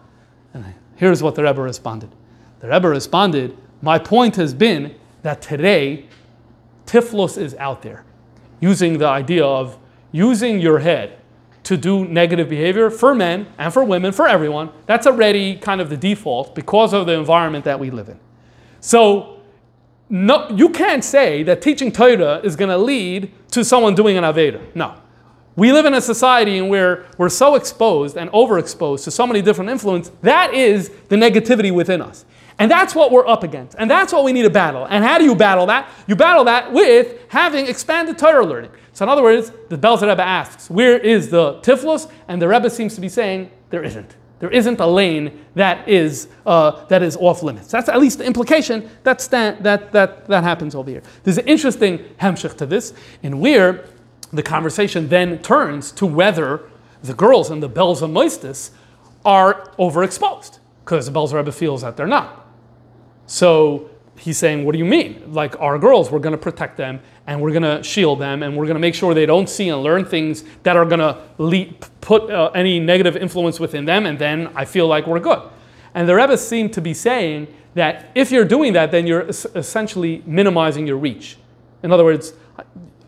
[0.53, 0.65] And
[0.95, 2.11] here's what the Rebbe responded.
[2.59, 6.05] The Rebbe responded, my point has been that today
[6.85, 8.03] tiflus is out there.
[8.59, 9.79] Using the idea of
[10.11, 11.19] using your head
[11.65, 14.69] to do negative behavior for men and for women, for everyone.
[14.85, 18.19] That's already kind of the default because of the environment that we live in.
[18.79, 19.41] So,
[20.07, 24.23] no, you can't say that teaching Torah is going to lead to someone doing an
[24.23, 24.61] Aveda.
[24.75, 24.95] No.
[25.55, 29.41] We live in a society in where we're so exposed and overexposed to so many
[29.41, 30.13] different influences.
[30.21, 32.25] That is the negativity within us.
[32.59, 33.75] And that's what we're up against.
[33.79, 34.85] And that's what we need to battle.
[34.85, 35.89] And how do you battle that?
[36.07, 38.71] You battle that with having expanded Torah learning.
[38.95, 42.09] So in other words, the Belzer Rebbe asks, where is the Tiflos?
[42.29, 44.15] And the Rebbe seems to be saying, there isn't.
[44.39, 47.69] There isn't a lane that is, uh, that is off limits.
[47.69, 51.03] That's at least the implication that, that, that, that happens over here.
[51.23, 53.83] There's an interesting hemshich to this, in where
[54.31, 56.61] the conversation then turns to whether
[57.03, 58.71] the girls in the Belza Moistus
[59.25, 62.47] are overexposed, because the Belzer Rebbe feels that they're not.
[63.27, 65.33] So he's saying, What do you mean?
[65.33, 68.55] Like our girls, we're going to protect them and we're going to shield them and
[68.55, 71.19] we're going to make sure they don't see and learn things that are going to
[72.01, 75.41] put uh, any negative influence within them, and then I feel like we're good.
[75.95, 80.21] And the Rebbe seemed to be saying that if you're doing that, then you're essentially
[80.25, 81.37] minimizing your reach.
[81.83, 82.33] In other words,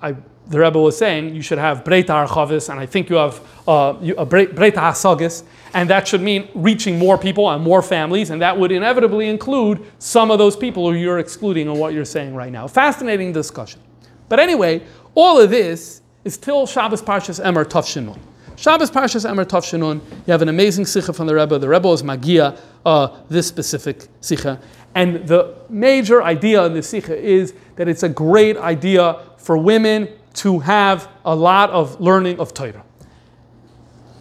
[0.01, 0.15] I,
[0.47, 3.95] the Rebbe was saying you should have Breita Archavis, and I think you have uh,
[4.17, 5.43] a Breita Hasagis,
[5.73, 9.85] and that should mean reaching more people and more families, and that would inevitably include
[9.99, 12.67] some of those people who you're excluding in what you're saying right now.
[12.67, 13.81] Fascinating discussion.
[14.29, 14.83] But anyway,
[15.15, 18.19] all of this is till Shabbos Parshas Emor Tavshinun.
[18.57, 21.59] Shabbos Parshas Emor Tavshinun, you have an amazing sikha from the Rebbe.
[21.59, 24.59] The Rebbe is Magia, uh, this specific sikha.
[24.95, 30.09] And the major idea in this sikha is that it's a great idea for women
[30.33, 32.83] to have a lot of learning of Torah.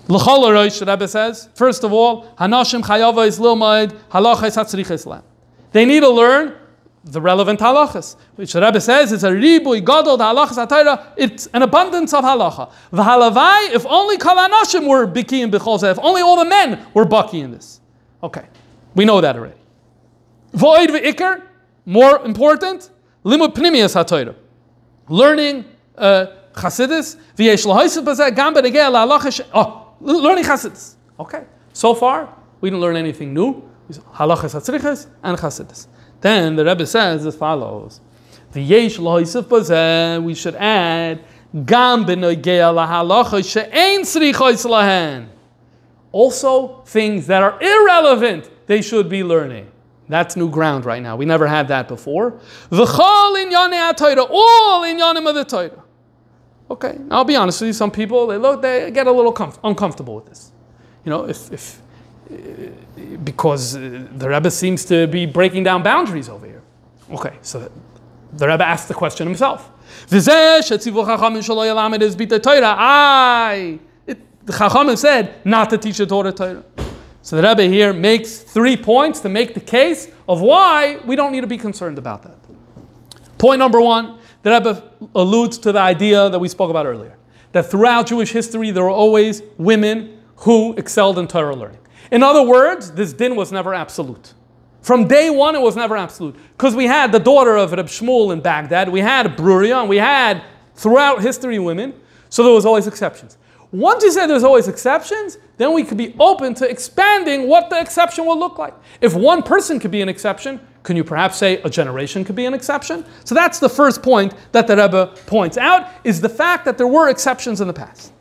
[0.08, 5.22] L'chol the Rebbe says, first of all, Hanashim chayava is lilmaid halachas hatzriches
[5.72, 6.54] They need to learn
[7.02, 11.06] the relevant halachas, which the Rebbe says is a ribui gadol halachas atayra.
[11.16, 12.70] It's an abundance of halacha.
[12.90, 16.86] The V'halavai, if only kol anashim were biki and bicholzeh, if only all the men
[16.94, 17.80] were bucky in this.
[18.22, 18.46] Okay,
[18.94, 19.58] we know that already.
[20.52, 21.42] Void ve'ikr,
[21.84, 22.90] more important,
[23.24, 24.36] limud pnimius hatayra,
[25.08, 25.64] learning
[25.98, 29.46] uh, chasidus v'yesh lahaisid b'zeh gam b'negei la'alacha.
[29.52, 30.94] Oh, learning chasidus.
[31.18, 33.62] Okay, so far we didn't learn anything new.
[34.14, 35.86] Halachas hatzrichas and chasidus.
[36.20, 38.00] Then the Rebbe says as follows:
[38.52, 41.24] The yesh we should add
[41.64, 42.04] gam.
[46.12, 49.70] Also, things that are irrelevant, they should be learning.
[50.08, 51.16] That's new ground right now.
[51.16, 52.40] We never had that before.
[52.70, 55.82] V'chol in all in yanim of the Torah.
[56.70, 57.72] Okay, I'll be honest with you.
[57.72, 60.50] Some people they look, they get a little comf- uncomfortable with this.
[61.04, 61.80] You know, if, if
[62.30, 62.70] eh,
[63.22, 66.62] because eh, the Rebbe seems to be breaking down boundaries over here.
[67.10, 67.70] Okay, so
[68.32, 69.70] the Rebbe asked the question himself.
[72.76, 76.64] I, the Chachamim said not to teach the Torah Torah.
[77.22, 81.32] So the Rebbe here makes three points to make the case of why we don't
[81.32, 82.36] need to be concerned about that.
[83.38, 84.80] Point number one, the Rebbe
[85.16, 87.18] alludes to the idea that we spoke about earlier
[87.50, 91.80] that throughout Jewish history there were always women who excelled in Torah learning.
[92.12, 94.34] In other words, this din was never absolute.
[94.82, 96.36] From day one, it was never absolute.
[96.56, 99.96] Because we had the daughter of Reb Shmuel in Baghdad, we had Bruria, and we
[99.96, 100.44] had
[100.76, 101.92] throughout history women,
[102.28, 103.38] so there was always exceptions.
[103.76, 107.78] Once you say there's always exceptions, then we could be open to expanding what the
[107.78, 108.72] exception will look like.
[109.02, 112.46] If one person could be an exception, can you perhaps say a generation could be
[112.46, 113.04] an exception?
[113.24, 116.86] So that's the first point that the Rebbe points out, is the fact that there
[116.86, 118.14] were exceptions in the past.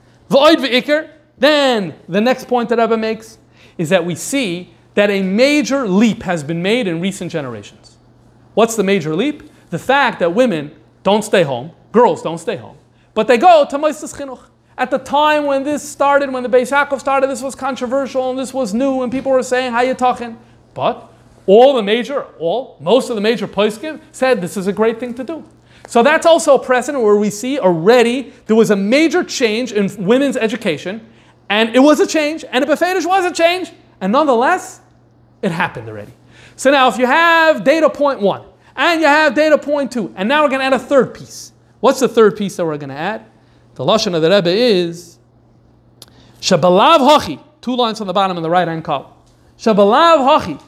[1.38, 3.38] Then the next point that Rebbe makes
[3.78, 7.98] is that we see that a major leap has been made in recent generations.
[8.56, 9.50] What's the major leap?
[9.70, 12.78] The fact that women don't stay home, girls don't stay home,
[13.14, 14.50] but they go to Moises Chinuch.
[14.78, 18.38] At the time when this started, when the Beis Yaakov started, this was controversial and
[18.38, 20.38] this was new, and people were saying, "How you talking?"
[20.74, 21.10] But
[21.48, 25.14] all the major, all most of the major poskim said this is a great thing
[25.14, 25.44] to do.
[25.88, 29.90] So that's also a precedent where we see already there was a major change in
[30.04, 31.08] women's education,
[31.50, 33.72] and it was a change, and a befedish was a change,
[34.02, 34.82] and nonetheless,
[35.42, 36.12] it happened already.
[36.56, 38.42] So now, if you have data point one
[38.76, 41.54] and you have data point two, and now we're going to add a third piece.
[41.80, 43.26] What's the third piece that we're going to add?
[43.76, 45.20] The lashon of the Rebbe is
[46.40, 47.44] Shabalav Hachi.
[47.60, 49.12] Two lines on the bottom in the right hand column.
[49.58, 50.62] Shabalav Hachi.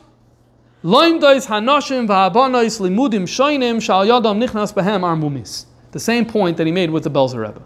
[0.83, 5.67] Loimdois Hanoshim Va'abonois Limudim Shoinim Shal Nichnas Behem Armumis.
[5.91, 7.63] The same point that he made with the Belzer Rebbe.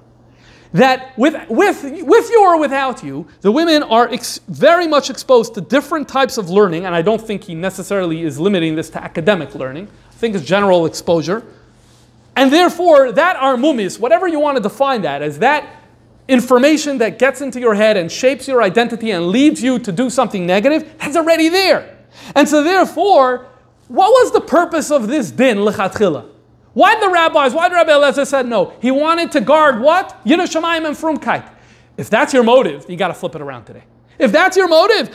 [0.73, 5.55] That with, with, with you or without you, the women are ex- very much exposed
[5.55, 9.03] to different types of learning, and I don't think he necessarily is limiting this to
[9.03, 9.89] academic learning.
[10.11, 11.43] I think it's general exposure.
[12.36, 15.67] And therefore, that armumis, whatever you want to define that as, that
[16.27, 20.09] information that gets into your head and shapes your identity and leads you to do
[20.09, 21.97] something negative, that's already there.
[22.36, 23.47] And so, therefore,
[23.88, 26.29] what was the purpose of this din, lechatchila?
[26.73, 28.73] Why the rabbis, why did Rabbi Eliezer said no?
[28.82, 30.23] He wanted to guard what?
[30.25, 31.49] Yiddush Shamayim and Frumkeit.
[31.97, 33.84] If that's your motive, you got to flip it around today.
[34.17, 35.13] If that's your motive,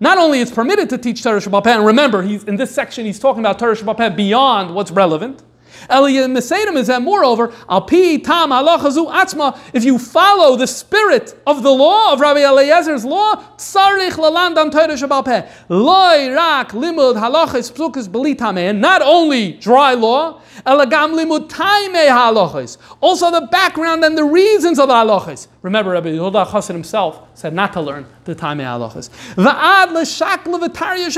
[0.00, 3.18] not only is permitted to teach Torah Shabbat and remember, he's, in this section he's
[3.18, 5.42] talking about Torah Shabbat beyond what's relevant.
[5.88, 12.12] Eliyah Mesedim is that moreover, tam atzma, if you follow the spirit of the law
[12.12, 19.52] of Rabbi Eliezer's law, tsarich lalandam Torah loy rak limud halachas psukas belitame, not only
[19.52, 25.48] dry law, elagam limud taime halachas, also the background and the reasons of the halachas.
[25.62, 29.10] Remember, Rabbi Yehuda Chassid himself said not to learn the taime halachas.
[29.34, 31.08] Va'ad l'shak levatarya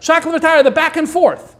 [0.00, 1.56] shabbatayra, the back and forth.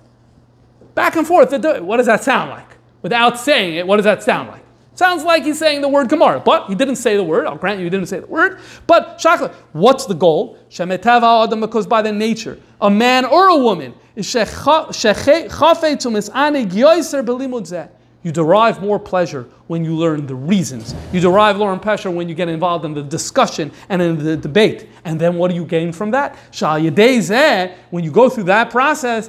[0.95, 1.51] Back and forth.
[1.53, 2.76] What does that sound like?
[3.03, 4.62] Without saying it, what does that sound like?
[4.95, 7.49] Sounds like he's saying the word Gemara, but he didn't say the word.
[7.49, 8.61] I'll grant you he didn't say the word.
[8.86, 10.57] But shakla, what's the goal?
[10.70, 14.32] Shemetava adam, because by the nature, a man or a woman is
[18.25, 20.95] you derive more pleasure when you learn the reasons.
[21.12, 24.89] You derive more pleasure when you get involved in the discussion and in the debate.
[25.05, 26.37] And then what do you gain from that?
[27.91, 29.29] When you go through that process,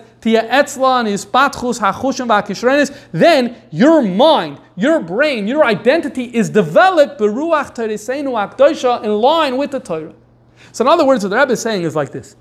[3.12, 7.36] then your mind, your brain, your identity is developed in
[9.22, 10.14] line with the Torah.
[10.72, 12.38] So in other words, what the Rebbe is saying is like this.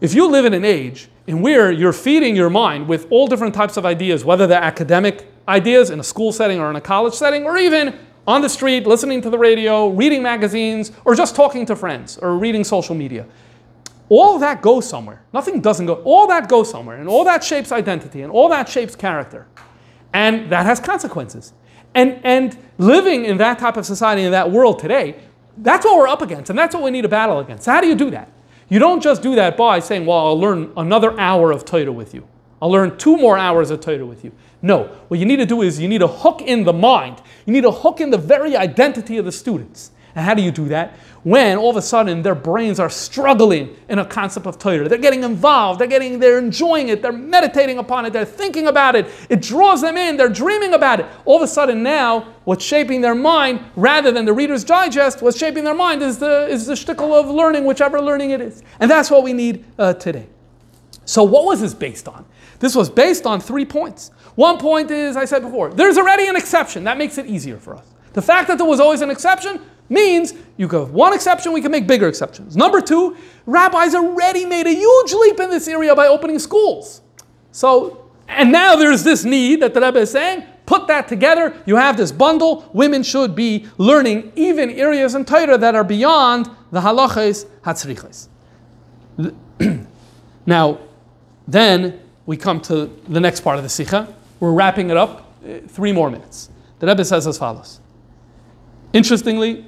[0.00, 3.54] If you live in an age in where you're feeding your mind with all different
[3.54, 7.14] types of ideas, whether they're academic ideas in a school setting or in a college
[7.14, 11.64] setting, or even on the street, listening to the radio, reading magazines, or just talking
[11.66, 13.26] to friends or reading social media.
[14.10, 15.22] All that goes somewhere.
[15.32, 15.94] Nothing doesn't go.
[16.04, 19.46] All that goes somewhere, and all that shapes identity, and all that shapes character.
[20.12, 21.52] And that has consequences.
[21.94, 25.16] And, and living in that type of society, in that world today,
[25.58, 27.64] that's what we're up against, and that's what we need to battle against.
[27.64, 28.30] So, how do you do that?
[28.68, 32.14] You don't just do that by saying, Well, I'll learn another hour of Torah with
[32.14, 32.28] you.
[32.60, 34.32] I'll learn two more hours of Torah with you.
[34.60, 37.22] No, what you need to do is you need to hook in the mind.
[37.46, 39.92] You need to hook in the very identity of the students.
[40.14, 40.96] And how do you do that?
[41.22, 44.88] When all of a sudden their brains are struggling in a concept of Torah.
[44.88, 48.96] They're getting involved, they're getting, they're enjoying it, they're meditating upon it, they're thinking about
[48.96, 51.06] it, it draws them in, they're dreaming about it.
[51.24, 55.38] All of a sudden now, what's shaping their mind, rather than the Reader's Digest, what's
[55.38, 58.64] shaping their mind is the, is the shtickle of learning, whichever learning it is.
[58.80, 60.26] And that's what we need uh, today.
[61.04, 62.24] So what was this based on?
[62.58, 64.10] This was based on three points.
[64.34, 66.84] One point is, I said before, there's already an exception.
[66.84, 67.86] That makes it easier for us.
[68.12, 71.70] The fact that there was always an exception means you go one exception, we can
[71.70, 72.56] make bigger exceptions.
[72.56, 77.02] Number two, rabbis already made a huge leap in this area by opening schools.
[77.52, 81.76] So, and now there's this need that the Rebbe is saying, put that together, you
[81.76, 86.80] have this bundle, women should be learning even areas in Torah that are beyond the
[86.80, 88.28] halachas hatzrichas.
[90.46, 90.78] now,
[91.46, 95.32] then we come to the next part of the Sikha, We're wrapping it up.
[95.42, 96.50] Uh, three more minutes.
[96.78, 97.80] The Rebbe says as follows.
[98.92, 99.64] Interestingly,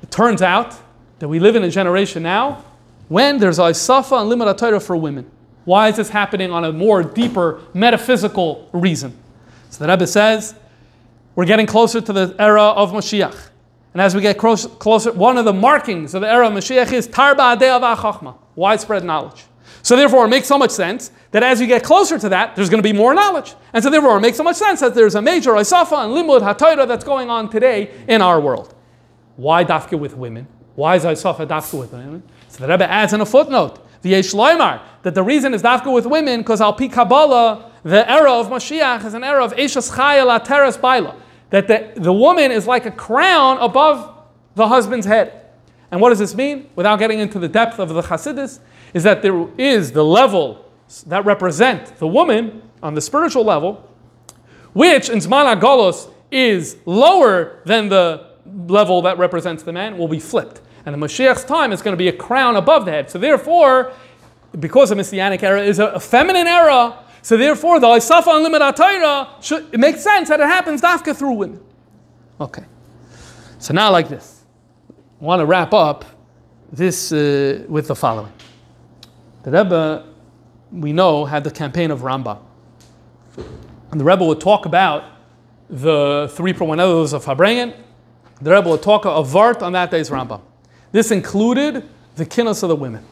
[0.00, 0.76] it turns out
[1.18, 2.64] that we live in a generation now
[3.08, 5.28] when there's a safa and limit Torah for women.
[5.64, 9.18] Why is this happening on a more deeper metaphysical reason?
[9.70, 10.54] So the Rebbe says,
[11.34, 13.48] we're getting closer to the era of Mashiach.
[13.92, 16.92] And as we get closer, closer one of the markings of the era of Mashiach
[16.92, 19.46] is Tarba Chachma, widespread knowledge.
[19.82, 22.70] So therefore, it makes so much sense that as you get closer to that, there's
[22.70, 23.54] going to be more knowledge.
[23.72, 26.40] And so therefore, it makes so much sense that there's a major Isafa and Limud
[26.40, 28.74] HaTorah that's going on today in our world.
[29.36, 30.46] Why dafka with women?
[30.74, 32.22] Why is Isafa dafka with women?
[32.48, 36.06] So the Rebbe adds in a footnote, the Yeshloimar, that the reason is dafka with
[36.06, 40.42] women because Al Pi Kabbalah, the era of Mashiach is an era of Eshes Chayel
[40.44, 41.16] Teres Baila
[41.52, 44.10] that the, the woman is like a crown above
[44.54, 45.44] the husband's head.
[45.90, 46.70] And what does this mean?
[46.76, 48.58] Without getting into the depth of the Hasidus,
[48.94, 50.64] is that there is the level
[51.02, 53.88] that represent the woman on the spiritual level,
[54.72, 58.26] which in Zman Golos is lower than the
[58.66, 60.60] level that represents the man, will be flipped.
[60.84, 63.10] And the Mashiach's time is going to be a crown above the head.
[63.10, 63.92] So therefore,
[64.58, 69.28] because the Messianic era is a feminine era, so therefore, the Isafa Unlimited Torah,
[69.72, 71.60] it makes sense that it happens dafka through women.
[72.40, 72.64] Okay.
[73.58, 74.44] So now like this.
[75.20, 76.04] I want to wrap up
[76.72, 78.32] this uh, with the following.
[79.44, 80.11] The Rebbe,
[80.72, 82.38] we know, had the campaign of Rambam.
[83.90, 85.04] And the Rebbe would talk about
[85.68, 87.74] the three promenados of Farbrengen.
[88.40, 90.40] The Rebbe would talk a vart on that day's Rambam.
[90.90, 93.04] This included the kinnos of the women.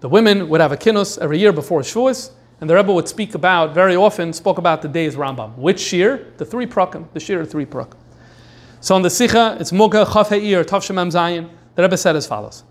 [0.00, 3.34] The women would have a kinnos every year before Shavuos, and the Rebbe would speak
[3.34, 5.56] about, very often, spoke about the day's Rambam.
[5.56, 6.26] Which shir?
[6.36, 7.96] The three prakim, the shir of three prakim.
[8.80, 11.48] So on the Sikha, it's Muga Chaf Ha'ir, Tav Zayin.
[11.74, 12.64] The Rebbe said as follows.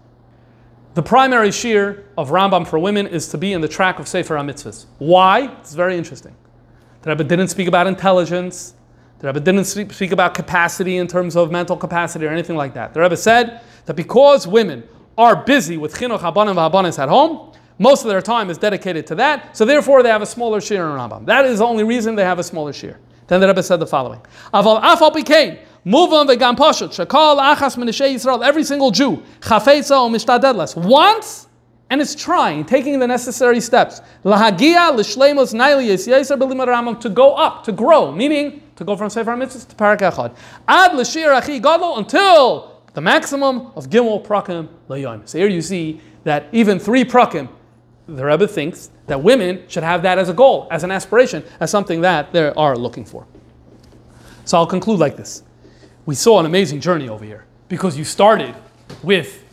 [0.93, 4.35] The primary shir of Rambam for women is to be in the track of Sefer
[4.35, 4.87] HaMitzvahs.
[4.97, 5.49] Why?
[5.61, 6.35] It's very interesting.
[7.03, 8.73] The Rebbe didn't speak about intelligence.
[9.19, 12.93] The Rebbe didn't speak about capacity in terms of mental capacity or anything like that.
[12.93, 14.83] The Rebbe said that because women
[15.17, 19.15] are busy with chinuch habanim v'habanis at home, most of their time is dedicated to
[19.15, 21.25] that, so therefore they have a smaller share in Rambam.
[21.25, 22.99] That is the only reason they have a smaller share.
[23.27, 24.19] Then the Rebbe said the following:
[24.53, 25.59] pikein.
[25.83, 28.45] Move on vegam pashut shakal achas minishay Yisrael.
[28.45, 31.47] Every single Jew chafetza o mishtadedles once,
[31.89, 34.01] and is trying, taking the necessary steps.
[34.23, 39.31] Lahagia l'shleimos naili yisyaser b'limad to go up, to grow, meaning to go from Sefer
[39.31, 40.35] Mitzvahs to Parak Echad.
[40.67, 45.27] Ad l'shir achi gadol until the maximum of gimel prakim layom.
[45.27, 47.49] So here you see that even three prakim
[48.07, 51.71] the Rebbe thinks that women should have that as a goal, as an aspiration, as
[51.71, 53.25] something that they are looking for.
[54.45, 55.43] So I'll conclude like this.
[56.05, 58.55] We saw an amazing journey over here because you started
[59.03, 59.43] with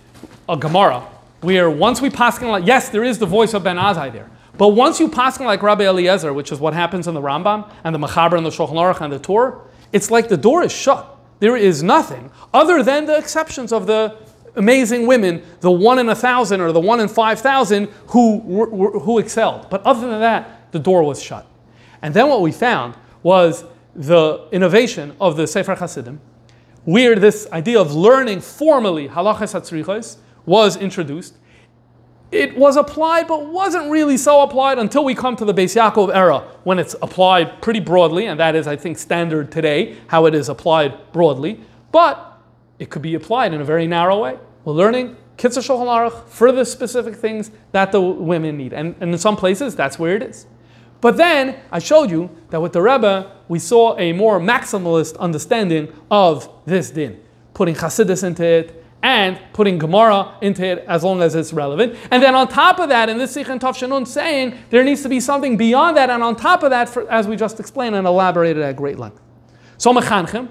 [0.49, 1.07] a Gemara
[1.41, 4.69] where once we pass like, yes, there is the voice of Ben Azai there, but
[4.69, 7.99] once you pass like Rabbi Eliezer, which is what happens in the Rambam and the
[7.99, 9.61] Machaber and the Shulchan Aruch and the Tur,
[9.93, 11.17] it's like the door is shut.
[11.39, 14.17] There is nothing other than the exceptions of the
[14.57, 18.41] amazing women, the one in a thousand or the one in five thousand who,
[19.01, 19.71] who excelled.
[19.71, 21.47] But other than that, the door was shut.
[22.03, 26.21] And then what we found was the innovation of the Sefer Hasidim,
[26.85, 30.17] where this idea of learning formally halachas hatzrichos
[30.47, 31.35] was introduced.
[32.31, 36.15] It was applied, but wasn't really so applied until we come to the Beis Yaakov
[36.15, 40.35] era, when it's applied pretty broadly, and that is, I think, standard today, how it
[40.35, 41.61] is applied broadly.
[41.91, 42.39] But
[42.79, 44.39] it could be applied in a very narrow way.
[44.65, 48.75] We're learning Kitzur Shulchan Aruch for the specific things that the women need.
[48.75, 50.47] And, and in some places, that's where it is.
[51.01, 55.93] But then I showed you that with the Rebbe, we saw a more maximalist understanding
[56.11, 57.21] of this din,
[57.55, 61.97] putting Hasidus into it and putting Gemara into it as long as it's relevant.
[62.11, 65.09] And then on top of that, in this Sikh and Tafshanun, saying there needs to
[65.09, 68.07] be something beyond that, and on top of that, for, as we just explained and
[68.07, 69.21] elaborated at great length.
[69.77, 70.49] So Mechanchim,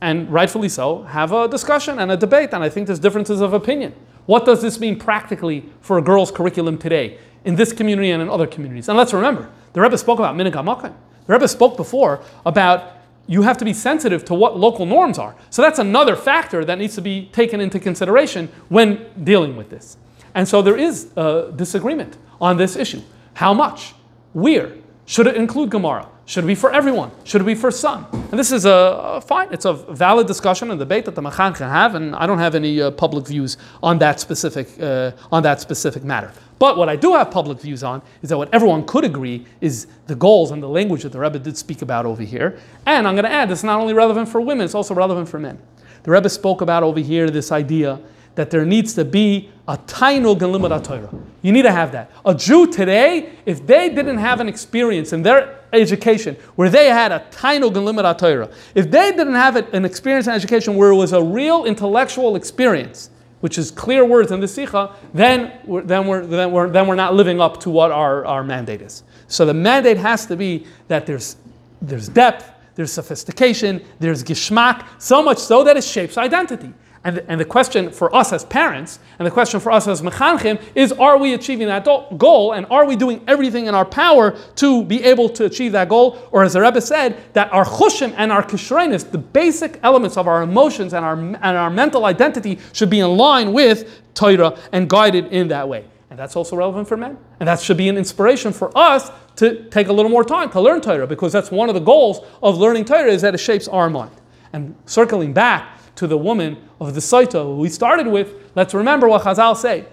[0.00, 2.50] and rightfully so, have a discussion and a debate.
[2.52, 3.94] And I think there's differences of opinion.
[4.26, 8.28] What does this mean practically for a girl's curriculum today in this community and in
[8.28, 8.88] other communities?
[8.88, 12.92] And let's remember, the Rebbe spoke about minig The Rebbe spoke before about
[13.26, 15.34] you have to be sensitive to what local norms are.
[15.50, 19.96] So that's another factor that needs to be taken into consideration when dealing with this.
[20.34, 23.02] And so there is a disagreement on this issue.
[23.34, 23.94] How much?
[24.32, 24.72] Where?
[25.06, 26.08] Should it include Gemara?
[26.26, 27.10] Should it be for everyone?
[27.24, 28.06] Should it be for some?
[28.12, 29.48] And this is a, a fine.
[29.52, 32.54] It's a valid discussion and debate that the Machan can have, and I don't have
[32.54, 36.32] any uh, public views on that specific uh, on that specific matter.
[36.58, 39.86] But what I do have public views on is that what everyone could agree is
[40.06, 42.58] the goals and the language that the Rebbe did speak about over here.
[42.86, 45.38] And I'm going to add, it's not only relevant for women; it's also relevant for
[45.38, 45.58] men.
[46.04, 48.00] The Rebbe spoke about over here this idea
[48.34, 51.10] that there needs to be a tainug in Torah.
[51.42, 52.10] You need to have that.
[52.24, 57.12] A Jew today, if they didn't have an experience in their education where they had
[57.12, 60.96] a tainug and limit Torah, if they didn't have an experience in education where it
[60.96, 63.10] was a real intellectual experience,
[63.40, 66.94] which is clear words in the Sikha, then we're, then, we're, then, we're, then we're
[66.94, 69.02] not living up to what our, our mandate is.
[69.28, 71.36] So the mandate has to be that there's,
[71.82, 76.72] there's depth, there's sophistication, there's gishmak, so much so that it shapes identity.
[77.06, 80.00] And the, and the question for us as parents, and the question for us as
[80.00, 81.84] mechanchim, is are we achieving that
[82.16, 85.90] goal, and are we doing everything in our power to be able to achieve that
[85.90, 86.18] goal?
[86.32, 90.26] Or as the Rebbe said, that our chushim and our kishrenis, the basic elements of
[90.26, 94.88] our emotions and our, and our mental identity, should be in line with Torah and
[94.88, 95.84] guided in that way.
[96.08, 97.18] And that's also relevant for men.
[97.38, 100.60] And that should be an inspiration for us to take a little more time to
[100.60, 103.68] learn Torah, because that's one of the goals of learning Torah is that it shapes
[103.68, 104.12] our mind.
[104.54, 109.22] And circling back to the woman of the Sotah we started with, let's remember what
[109.22, 109.86] Chazal say.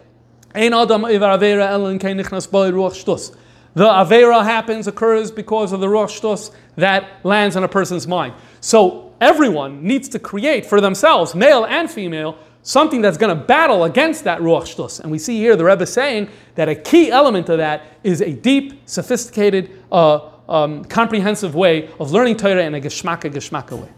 [3.73, 8.33] The Avera happens, occurs because of the Ruach Shtus that lands in a person's mind.
[8.59, 13.85] So everyone needs to create for themselves, male and female, something that's going to battle
[13.85, 14.99] against that Ruach Shtus.
[14.99, 18.33] And we see here the Rebbe saying that a key element of that is a
[18.33, 23.89] deep, sophisticated, uh, um, comprehensive way of learning Torah in a Geshmaka Geshmaka way.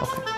[0.00, 0.29] Okay.